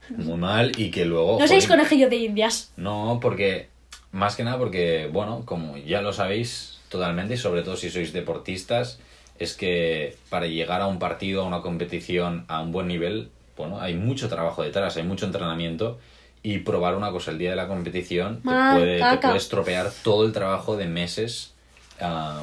Muy 0.08 0.38
mal 0.38 0.72
y 0.76 0.90
que 0.90 1.04
luego... 1.04 1.38
No 1.38 1.46
seáis 1.46 1.66
jolín, 1.66 1.84
conejillo 1.84 2.08
de 2.08 2.16
indias. 2.16 2.72
No, 2.76 3.18
porque, 3.20 3.68
más 4.12 4.36
que 4.36 4.44
nada 4.44 4.58
porque, 4.58 5.08
bueno, 5.12 5.42
como 5.44 5.76
ya 5.76 6.00
lo 6.00 6.12
sabéis 6.12 6.78
totalmente, 6.88 7.34
y 7.34 7.36
sobre 7.36 7.62
todo 7.62 7.76
si 7.76 7.90
sois 7.90 8.12
deportistas, 8.12 9.00
es 9.38 9.54
que 9.54 10.16
para 10.30 10.46
llegar 10.46 10.80
a 10.80 10.86
un 10.86 10.98
partido, 10.98 11.42
a 11.42 11.46
una 11.46 11.60
competición, 11.60 12.44
a 12.48 12.60
un 12.62 12.72
buen 12.72 12.88
nivel, 12.88 13.30
bueno, 13.56 13.80
hay 13.80 13.94
mucho 13.94 14.28
trabajo 14.28 14.62
detrás, 14.62 14.96
hay 14.96 15.02
mucho 15.02 15.26
entrenamiento 15.26 15.98
y 16.44 16.58
probar 16.58 16.94
una 16.94 17.10
cosa 17.10 17.30
el 17.30 17.38
día 17.38 17.50
de 17.50 17.56
la 17.56 17.66
competición 17.66 18.42
te 18.42 18.44
Mal, 18.44 18.78
puede, 18.78 18.98
te 18.98 19.16
puede 19.16 19.36
estropear 19.38 19.90
todo 20.02 20.26
el 20.26 20.32
trabajo 20.32 20.76
de 20.76 20.84
meses 20.84 21.54
ah, 22.00 22.42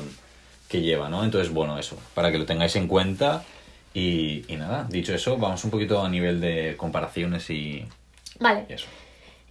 que 0.67 0.81
lleva, 0.81 1.07
¿no? 1.07 1.23
Entonces, 1.23 1.53
bueno, 1.53 1.77
eso, 1.77 1.97
para 2.15 2.31
que 2.31 2.39
lo 2.39 2.45
tengáis 2.45 2.75
en 2.75 2.87
cuenta. 2.87 3.43
Y, 3.93 4.43
y 4.51 4.55
nada, 4.55 4.87
dicho 4.89 5.13
eso, 5.13 5.37
vamos 5.37 5.63
un 5.65 5.69
poquito 5.69 6.03
a 6.03 6.09
nivel 6.09 6.41
de 6.41 6.75
comparaciones 6.77 7.49
y, 7.51 7.85
Vale. 8.39 8.65
y 8.69 8.73
eso. 8.73 8.87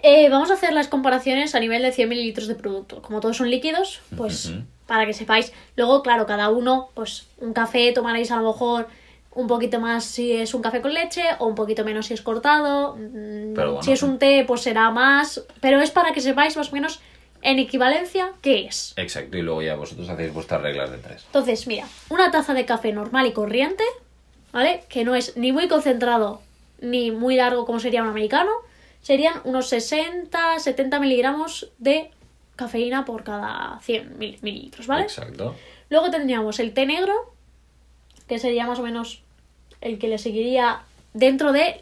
Eh, 0.02 0.28
vamos 0.30 0.50
a 0.50 0.54
hacer 0.54 0.72
las 0.72 0.88
comparaciones 0.88 1.54
a 1.54 1.60
nivel 1.60 1.82
de 1.82 1.92
100 1.92 2.08
mililitros 2.08 2.48
de 2.48 2.56
producto. 2.56 3.02
Como 3.02 3.20
todos 3.20 3.36
son 3.36 3.50
líquidos, 3.50 4.00
pues 4.16 4.52
para 4.86 5.06
que 5.06 5.12
sepáis. 5.12 5.52
Luego, 5.76 6.02
claro, 6.02 6.26
cada 6.26 6.48
uno, 6.48 6.88
pues 6.94 7.26
un 7.38 7.52
café 7.52 7.92
tomaréis 7.92 8.32
a 8.32 8.36
lo 8.36 8.48
mejor 8.48 8.88
un 9.40 9.46
poquito 9.46 9.81
más 9.81 10.05
si 10.05 10.33
es 10.33 10.55
un 10.55 10.62
café 10.62 10.81
con 10.81 10.92
leche 10.94 11.22
o 11.38 11.46
un 11.46 11.55
poquito 11.55 11.85
menos 11.85 12.07
si 12.07 12.14
es 12.14 12.22
cortado. 12.22 12.96
Mm, 12.96 13.55
Pero 13.55 13.70
bueno, 13.72 13.83
si 13.83 13.92
es 13.92 14.03
un 14.03 14.18
té, 14.18 14.44
pues 14.46 14.61
será 14.62 14.90
más. 14.90 15.42
Pero 15.61 15.81
es 15.81 15.90
para 15.90 16.12
que 16.12 16.20
sepáis 16.20 16.57
más 16.57 16.70
o 16.70 16.72
menos 16.72 17.00
en 17.42 17.59
equivalencia 17.59 18.33
qué 18.42 18.66
es. 18.66 18.92
Exacto, 18.96 19.37
y 19.38 19.42
luego 19.42 19.62
ya 19.62 19.74
vosotros 19.74 20.09
hacéis 20.11 20.33
vuestras 20.33 20.61
reglas 20.62 20.90
de 20.90 20.98
tres. 20.98 21.22
Entonces, 21.26 21.66
mira, 21.66 21.87
una 22.11 22.31
taza 22.31 22.53
de 22.55 22.64
café 22.66 22.92
normal 22.92 23.26
y 23.26 23.33
corriente, 23.33 23.83
¿vale? 24.53 24.85
Que 24.88 25.05
no 25.05 25.14
es 25.14 25.37
ni 25.37 25.50
muy 25.53 25.66
concentrado 25.68 26.42
ni 26.83 27.11
muy 27.11 27.37
largo 27.37 27.64
como 27.66 27.79
sería 27.81 28.03
un 28.03 28.09
americano, 28.09 28.50
serían 29.03 29.35
unos 29.44 29.68
60, 29.68 30.59
70 30.59 30.98
miligramos 31.00 31.70
de 31.79 32.11
cafeína 32.57 33.05
por 33.07 33.24
cada 33.24 33.79
100 33.83 34.18
mil- 34.18 34.38
mililitros, 34.42 34.87
¿vale? 34.87 35.03
Exacto. 35.05 35.55
Luego 35.88 36.11
tendríamos 36.11 36.59
el 36.61 36.72
té 36.74 36.85
negro, 36.87 37.14
que 38.29 38.38
sería 38.38 38.66
más 38.66 38.79
o 38.79 38.83
menos 38.83 39.22
el 39.80 39.98
que 39.98 40.08
le 40.08 40.18
seguiría 40.18 40.80
dentro 41.14 41.52
de... 41.52 41.80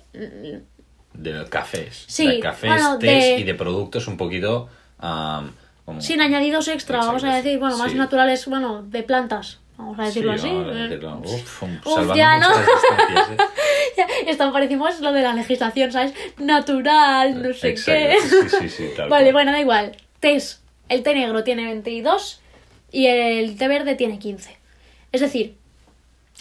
De 1.14 1.44
cafés. 1.50 2.04
Sí, 2.06 2.26
de 2.26 2.40
cafés, 2.40 2.70
bueno, 2.70 2.98
tés 2.98 3.24
de- 3.24 3.38
y 3.40 3.42
de 3.44 3.54
productos 3.54 4.06
un 4.06 4.16
poquito. 4.16 4.68
como- 4.98 6.00
Sin 6.00 6.20
añadidos 6.20 6.68
extra, 6.68 6.98
vamos 6.98 7.24
a 7.24 7.34
decir, 7.34 7.58
bueno, 7.58 7.76
más 7.78 7.90
sí. 7.92 7.98
naturales, 7.98 8.46
bueno, 8.46 8.82
de 8.82 9.02
plantas, 9.02 9.58
vamos 9.76 9.98
a 9.98 10.04
decirlo 10.04 10.32
Sí, 10.38 10.46
así. 10.46 10.54
vamos 10.54 10.74
a 10.76 10.78
eh. 10.78 10.82
decirlo. 10.82 11.20
Uf, 11.24 11.62
Uf, 11.62 11.84
salvando 11.84 12.14
ya, 12.14 12.38
¿no? 12.38 12.50
¿eh? 12.50 13.37
Ya, 13.96 14.06
Esto 14.28 14.52
parecimos 14.52 15.00
lo 15.00 15.12
de 15.12 15.22
la 15.22 15.32
legislación, 15.34 15.90
¿sabes? 15.90 16.12
Natural, 16.37 17.42
no 17.42 17.52
sé 17.52 17.74
qué. 17.74 18.16
Sí, 18.20 18.48
sí, 18.61 18.68
sí, 18.68 18.90
tal 18.96 19.08
vale, 19.11 19.24
cual. 19.26 19.32
bueno, 19.32 19.52
da 19.52 19.61
igual. 19.61 19.96
Tés. 20.20 20.61
El 20.88 21.02
té 21.02 21.14
negro 21.14 21.42
tiene 21.44 21.64
22 21.66 22.40
y 22.92 23.06
el 23.06 23.56
té 23.58 23.66
verde 23.68 23.94
tiene 23.96 24.18
15. 24.18 24.56
Es 25.12 25.20
decir, 25.20 25.56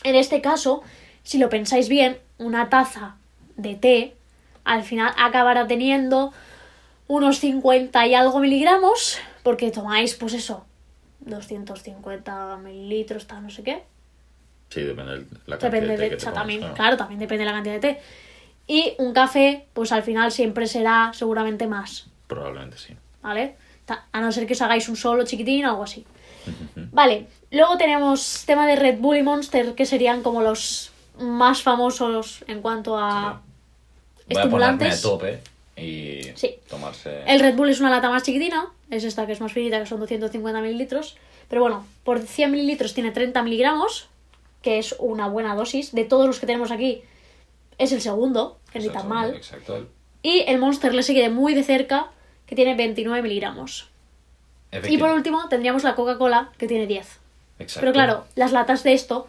en 0.03 0.15
este 0.15 0.39
caso, 0.41 0.83
si 1.27 1.39
lo 1.39 1.49
pensáis 1.49 1.89
bien, 1.89 2.17
una 2.37 2.69
taza 2.69 3.17
de 3.57 3.75
té 3.75 4.13
al 4.63 4.83
final 4.83 5.13
acabará 5.17 5.67
teniendo 5.67 6.31
unos 7.07 7.39
50 7.39 8.07
y 8.07 8.15
algo 8.15 8.39
miligramos, 8.39 9.19
porque 9.43 9.69
tomáis, 9.69 10.15
pues 10.15 10.33
eso, 10.33 10.65
250 11.19 12.55
mililitros, 12.63 13.27
tal, 13.27 13.43
no 13.43 13.49
sé 13.49 13.61
qué. 13.61 13.83
Sí, 14.69 14.83
depende 14.83 15.17
de 15.19 15.25
la 15.47 15.57
cantidad 15.57 15.71
Depende 15.71 15.87
de 15.89 15.97
té 15.97 16.03
de, 16.03 16.09
que 16.11 16.15
te 16.15 16.31
también, 16.31 16.59
claro. 16.59 16.75
claro, 16.75 16.97
también 16.97 17.19
depende 17.19 17.43
de 17.43 17.45
la 17.45 17.55
cantidad 17.55 17.73
de 17.73 17.81
té. 17.81 18.01
Y 18.65 18.93
un 18.97 19.11
café, 19.11 19.65
pues 19.73 19.91
al 19.91 20.03
final 20.03 20.31
siempre 20.31 20.65
será 20.65 21.11
seguramente 21.13 21.67
más, 21.67 22.07
Probablemente 22.27 22.77
sí. 22.77 22.95
¿vale? 23.21 23.57
A 24.13 24.21
no 24.21 24.31
ser 24.31 24.47
que 24.47 24.53
os 24.53 24.61
hagáis 24.61 24.87
un 24.87 24.95
solo 24.95 25.25
chiquitín 25.25 25.65
o 25.65 25.71
algo 25.71 25.83
así. 25.83 26.05
Vale, 26.93 27.27
luego 27.51 27.77
tenemos 27.77 28.45
tema 28.45 28.65
de 28.65 28.77
Red 28.77 28.99
Bull 28.99 29.17
y 29.17 29.23
Monster, 29.23 29.75
que 29.75 29.85
serían 29.85 30.23
como 30.23 30.41
los 30.41 30.93
más 31.19 31.61
famosos 31.61 32.43
en 32.47 32.61
cuanto 32.61 32.97
a 32.97 33.41
Voy 34.29 34.37
a 34.41 34.49
ponerme 34.49 34.85
a 34.85 34.89
estimulantes. 34.89 35.01
tope 35.01 35.39
y 35.75 36.21
Sí. 36.35 36.55
tomarse. 36.69 37.23
El 37.27 37.39
Red 37.39 37.55
Bull 37.55 37.69
es 37.69 37.79
una 37.79 37.89
lata 37.89 38.09
más 38.09 38.23
chiquitina, 38.23 38.67
es 38.89 39.03
esta 39.03 39.25
que 39.25 39.33
es 39.33 39.41
más 39.41 39.53
finita, 39.53 39.79
que 39.79 39.85
son 39.85 39.99
250 39.99 40.61
mililitros. 40.61 41.17
Pero 41.49 41.61
bueno, 41.61 41.85
por 42.03 42.19
100 42.19 42.51
mililitros 42.51 42.93
tiene 42.93 43.11
30 43.11 43.41
miligramos, 43.43 44.07
que 44.61 44.79
es 44.79 44.95
una 44.99 45.27
buena 45.29 45.55
dosis. 45.55 45.93
De 45.93 46.03
todos 46.03 46.25
los 46.27 46.39
que 46.39 46.45
tenemos 46.45 46.71
aquí, 46.71 47.01
es 47.77 47.91
el 47.91 48.01
segundo, 48.01 48.57
que 48.71 48.79
ni 48.79 48.87
Exacto, 48.87 49.07
tan 49.07 49.17
mal. 49.17 49.35
Exacto. 49.35 49.87
Y 50.23 50.39
el 50.47 50.57
Monster 50.59 50.93
le 50.93 51.03
sigue 51.03 51.21
de 51.21 51.29
muy 51.29 51.53
de 51.53 51.63
cerca, 51.63 52.07
que 52.47 52.55
tiene 52.55 52.75
29 52.75 53.21
miligramos. 53.21 53.87
Y 54.89 54.97
por 54.97 55.11
último 55.11 55.47
tendríamos 55.47 55.83
la 55.83 55.95
Coca-Cola, 55.95 56.49
que 56.57 56.67
tiene 56.67 56.85
10. 56.87 57.07
Exacto. 57.59 57.79
Pero 57.79 57.93
claro, 57.93 58.25
las 58.35 58.51
latas 58.51 58.83
de 58.83 58.93
esto 58.93 59.27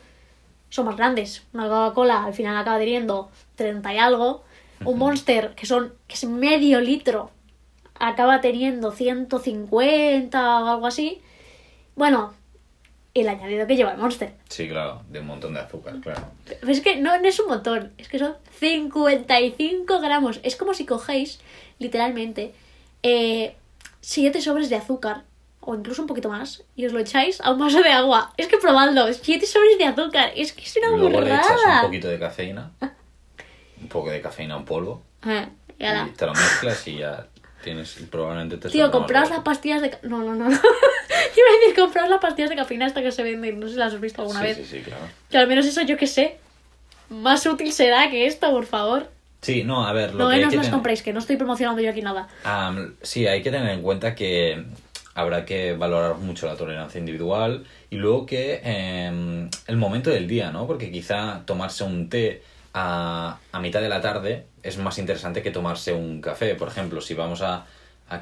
son 0.71 0.87
más 0.87 0.97
grandes. 0.97 1.45
Una 1.53 1.69
Coca-Cola 1.69 2.25
al 2.25 2.35
final 2.35 2.57
acaba 2.57 2.79
teniendo 2.79 3.31
30 3.57 3.95
y 3.95 3.99
algo. 3.99 4.45
Un 4.85 4.99
Monster, 4.99 5.55
que 5.57 5.67
son 5.67 5.93
que 6.07 6.15
es 6.15 6.25
medio 6.25 6.81
litro, 6.81 7.31
acaba 7.99 8.41
teniendo 8.41 8.93
150 8.93 10.63
o 10.63 10.69
algo 10.69 10.87
así. 10.87 11.21
Bueno, 11.97 12.33
el 13.13 13.29
añadido 13.29 13.67
que 13.67 13.75
lleva 13.75 13.93
el 13.93 13.99
Monster. 13.99 14.35
Sí, 14.49 14.69
claro, 14.69 15.03
de 15.09 15.19
un 15.19 15.27
montón 15.27 15.55
de 15.55 15.61
azúcar, 15.61 15.99
claro. 16.01 16.23
Pero 16.47 16.71
es 16.71 16.81
que 16.81 16.95
no, 16.97 17.19
no 17.19 17.27
es 17.27 17.41
un 17.41 17.49
montón, 17.49 17.93
es 17.99 18.09
que 18.09 18.21
son 18.21 18.37
55 18.61 20.01
gramos. 20.01 20.39
Es 20.45 20.55
como 20.55 20.75
si 20.75 20.87
cogéis, 20.87 21.41
literalmente, 21.81 22.55
7 23.03 24.41
sobres 24.41 24.71
de 24.71 24.77
azúcar, 24.77 25.25
o 25.71 25.75
incluso 25.75 26.01
un 26.01 26.09
poquito 26.09 26.31
más, 26.31 26.63
y 26.77 26.87
os 26.87 26.93
lo 26.95 26.99
echáis 26.99 27.41
a 27.43 27.51
un 27.53 27.59
vaso 27.59 27.83
de 27.83 27.91
agua. 27.91 28.33
Es 28.39 28.47
que 28.49 28.57
probadlo, 28.57 29.13
7 29.13 29.45
sobres 29.45 29.77
de 29.77 29.85
azúcar, 29.85 30.33
es 30.35 30.53
que 30.55 30.63
es 30.63 30.75
una 30.79 30.97
luego 30.97 31.21
le 31.21 31.29
echas 31.35 31.47
un 31.51 31.57
burrada. 31.57 31.83
poquito 31.83 32.09
de 32.09 32.19
cafeína, 32.19 32.71
un 33.81 33.89
poco 33.89 34.11
de 34.11 34.21
cafeína 34.21 34.57
en 34.57 34.65
polvo, 34.65 35.03
Ah, 35.23 35.47
y 35.79 35.85
y 35.85 36.11
te 36.13 36.27
lo 36.27 36.33
mezclas 36.33 36.87
y 36.89 36.99
ya 36.99 37.27
tienes, 37.63 38.01
y 38.01 38.05
probablemente 38.05 38.57
te 38.57 38.71
Tío, 38.71 38.91
compraos 38.91 39.29
las 39.31 39.41
pastillas 39.41 39.83
de... 39.83 39.91
ca- 39.91 39.99
No, 40.05 40.19
no, 40.23 40.35
no. 40.35 40.47
Iba 40.49 40.57
a 40.57 41.59
decir, 41.61 41.75
compraos 41.77 42.09
las 42.09 42.21
pastillas 42.21 42.51
de 42.51 42.57
cafeína 42.57 42.87
hasta 42.87 43.03
que 43.03 43.13
se 43.13 43.23
venden. 43.23 43.61
No 43.61 43.67
sé 43.67 43.75
si 43.75 43.79
las 43.79 43.93
has 43.95 44.01
visto 44.01 44.23
alguna 44.23 44.41
Sí, 44.41 44.47
vez. 44.47 44.57
sí, 44.57 44.65
sí, 44.65 44.81
claro. 44.81 45.05
Que 45.31 45.37
al 45.39 45.47
menos 45.49 45.67
eso 45.67 45.83
yo 45.83 45.97
que 45.97 46.07
sé. 46.07 46.39
Más 47.11 47.45
útil 47.47 47.73
será 47.73 48.09
que 48.11 48.27
esto, 48.27 48.51
por 48.51 48.65
favor. 48.67 49.09
Sí, 49.43 49.63
no, 49.65 49.87
a 49.87 49.93
ver, 49.93 50.15
lo 50.15 50.25
No, 50.25 50.31
que 50.31 50.35
eh, 50.35 50.39
hay 50.39 50.43
no 50.43 50.49
os 50.49 50.55
las 50.55 50.63
tener- 50.63 50.73
compréis, 50.75 51.03
que 51.03 51.13
no 51.13 51.21
estoy 51.21 51.37
promocionando 51.37 51.81
yo 51.81 51.91
aquí 51.91 52.03
nada. 52.03 52.27
Am, 52.45 52.97
sí, 53.03 53.27
hay 53.27 53.43
que 53.43 53.51
tener 53.53 53.69
en 53.71 53.83
cuenta 53.83 54.15
que 54.17 54.65
habrá 55.19 55.45
que 55.45 55.75
valorar 55.75 56.17
mucho 56.19 56.47
la 56.47 56.55
tolerancia 56.55 57.01
individual 57.01 57.65
y 57.91 57.97
luego 57.97 58.25
que 58.25 58.61
em, 58.63 59.51
el 59.67 59.77
momento 59.77 60.11
del 60.11 60.29
día, 60.29 60.53
¿no? 60.53 60.69
Porque 60.69 60.93
quizá 60.93 61.43
tomarse 61.45 61.83
un 61.83 62.09
té 62.09 62.43
a, 62.73 63.41
mitad 63.61 63.81
de 63.81 63.89
la 63.89 64.01
tarde 64.01 64.47
es 64.63 64.79
más 64.79 64.97
interesante 64.99 65.43
que 65.43 65.51
tomarse 65.51 65.93
un 65.93 66.21
café. 66.21 66.55
Por 66.55 66.69
ejemplo, 66.69 67.01
si 67.01 67.15
vamos 67.15 67.43
a, 67.43 67.67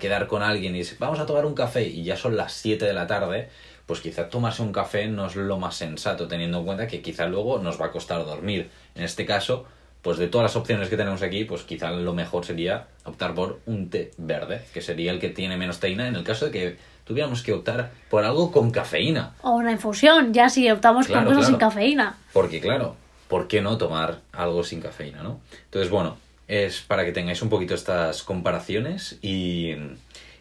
quedar 0.00 0.26
con 0.26 0.42
alguien 0.42 0.74
y 0.74 0.82
vamos 0.98 1.20
a 1.20 1.26
tomar 1.26 1.44
un 1.44 1.54
café 1.54 1.86
y 1.86 2.02
ya 2.02 2.16
son 2.16 2.34
las 2.34 2.54
7 2.54 2.86
de 2.86 2.94
la 2.94 3.06
tarde, 3.06 3.50
pues 3.84 4.00
quizá 4.00 4.30
tomarse 4.30 4.62
un 4.62 4.72
café 4.72 5.06
no 5.06 5.26
es 5.26 5.36
lo 5.36 5.58
más 5.58 5.76
sensato, 5.76 6.26
teniendo 6.26 6.58
en 6.60 6.64
cuenta 6.64 6.86
que 6.86 7.02
quizá 7.02 7.26
luego 7.26 7.58
nos 7.58 7.78
va 7.78 7.86
a 7.86 7.90
costar 7.90 8.24
dormir. 8.24 8.70
En 8.94 9.04
este 9.04 9.26
caso, 9.26 9.66
pues 10.06 10.18
de 10.18 10.28
todas 10.28 10.44
las 10.44 10.54
opciones 10.54 10.88
que 10.88 10.96
tenemos 10.96 11.20
aquí, 11.22 11.42
pues 11.42 11.62
quizá 11.64 11.90
lo 11.90 12.14
mejor 12.14 12.46
sería 12.46 12.86
optar 13.04 13.34
por 13.34 13.58
un 13.66 13.90
té 13.90 14.12
verde, 14.18 14.62
que 14.72 14.80
sería 14.80 15.10
el 15.10 15.18
que 15.18 15.30
tiene 15.30 15.56
menos 15.56 15.80
teína 15.80 16.06
en 16.06 16.14
el 16.14 16.22
caso 16.22 16.44
de 16.44 16.52
que 16.52 16.76
tuviéramos 17.04 17.42
que 17.42 17.52
optar 17.52 17.90
por 18.08 18.22
algo 18.22 18.52
con 18.52 18.70
cafeína. 18.70 19.34
O 19.42 19.56
una 19.56 19.72
infusión, 19.72 20.32
ya 20.32 20.48
si 20.48 20.70
optamos 20.70 21.08
Claro, 21.08 21.24
por 21.24 21.34
cosas 21.34 21.48
sin 21.48 21.56
claro. 21.56 21.70
cafeína. 21.74 22.16
Porque 22.32 22.60
claro, 22.60 22.94
¿por 23.26 23.48
qué 23.48 23.60
no 23.60 23.78
tomar 23.78 24.20
algo 24.30 24.62
sin 24.62 24.80
cafeína, 24.80 25.24
no? 25.24 25.40
Entonces, 25.64 25.90
bueno, 25.90 26.16
es 26.46 26.82
para 26.82 27.04
que 27.04 27.10
tengáis 27.10 27.42
un 27.42 27.48
poquito 27.48 27.74
estas 27.74 28.22
comparaciones 28.22 29.18
y, 29.22 29.72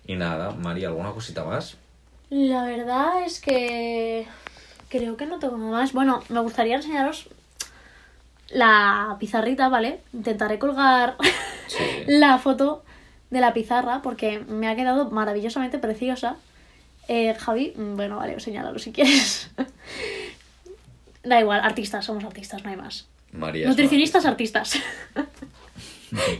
y 0.06 0.16
nada, 0.16 0.52
María, 0.52 0.90
¿alguna 0.90 1.10
cosita 1.10 1.44
más? 1.44 1.76
La 2.30 2.66
verdad 2.66 3.24
es 3.26 3.42
que 3.42 4.28
creo 4.90 5.18
que 5.18 5.26
no 5.26 5.40
tengo 5.40 5.58
más. 5.58 5.92
Bueno, 5.92 6.22
me 6.30 6.40
gustaría 6.42 6.76
enseñaros 6.76 7.30
la 8.50 9.18
pizarrita, 9.20 9.70
¿vale? 9.70 10.02
Intentaré 10.14 10.60
colgar 10.60 11.16
Sí. 11.68 11.84
la 12.08 12.38
foto 12.38 12.84
de 13.30 13.42
la 13.42 13.54
pizarra 13.54 14.02
porque 14.02 14.40
me 14.40 14.68
ha 14.68 14.76
quedado 14.76 15.10
maravillosamente 15.10 15.80
preciosa. 15.80 16.38
Eh, 17.08 17.34
Javi, 17.36 17.74
bueno, 17.76 18.18
vale, 18.18 18.40
señálalo 18.40 18.80
si 18.80 18.92
quieres. 18.92 19.50
da 21.24 21.40
igual, 21.40 21.62
artistas, 21.62 22.06
somos 22.06 22.24
artistas, 22.24 22.64
no 22.64 22.70
hay 22.70 22.78
más. 22.78 23.08
María. 23.32 23.68
Nutricionistas, 23.68 24.26
artistas. 24.26 24.80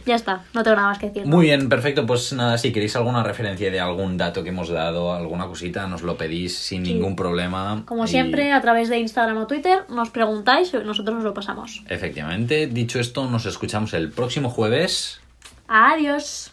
ya 0.04 0.14
está, 0.14 0.44
no 0.54 0.62
tengo 0.62 0.76
nada 0.76 0.88
más 0.88 0.98
que 0.98 1.08
decir. 1.08 1.26
Muy 1.26 1.46
bien, 1.46 1.68
perfecto. 1.68 2.06
Pues 2.06 2.32
nada, 2.32 2.58
si 2.58 2.72
queréis 2.72 2.96
alguna 2.96 3.22
referencia 3.22 3.70
de 3.70 3.80
algún 3.80 4.16
dato 4.16 4.42
que 4.42 4.50
hemos 4.50 4.68
dado, 4.68 5.14
alguna 5.14 5.46
cosita, 5.46 5.86
nos 5.86 6.02
lo 6.02 6.16
pedís 6.16 6.56
sin 6.56 6.82
ningún 6.82 7.16
problema. 7.16 7.82
Como 7.86 8.04
Y, 8.04 8.08
siempre, 8.08 8.52
a 8.52 8.60
través 8.60 8.88
de 8.88 8.98
Instagram 8.98 9.38
o 9.38 9.46
Twitter, 9.46 9.84
nos 9.88 10.10
preguntáis 10.10 10.72
y 10.74 10.78
nosotros 10.78 11.18
os 11.18 11.24
lo 11.24 11.34
pasamos. 11.34 11.82
Efectivamente, 11.88 12.66
dicho 12.66 12.98
esto, 13.00 13.28
nos 13.28 13.46
escuchamos 13.46 13.94
el 13.94 14.10
próximo 14.10 14.50
jueves. 14.50 15.20
Adiós. 15.68 16.52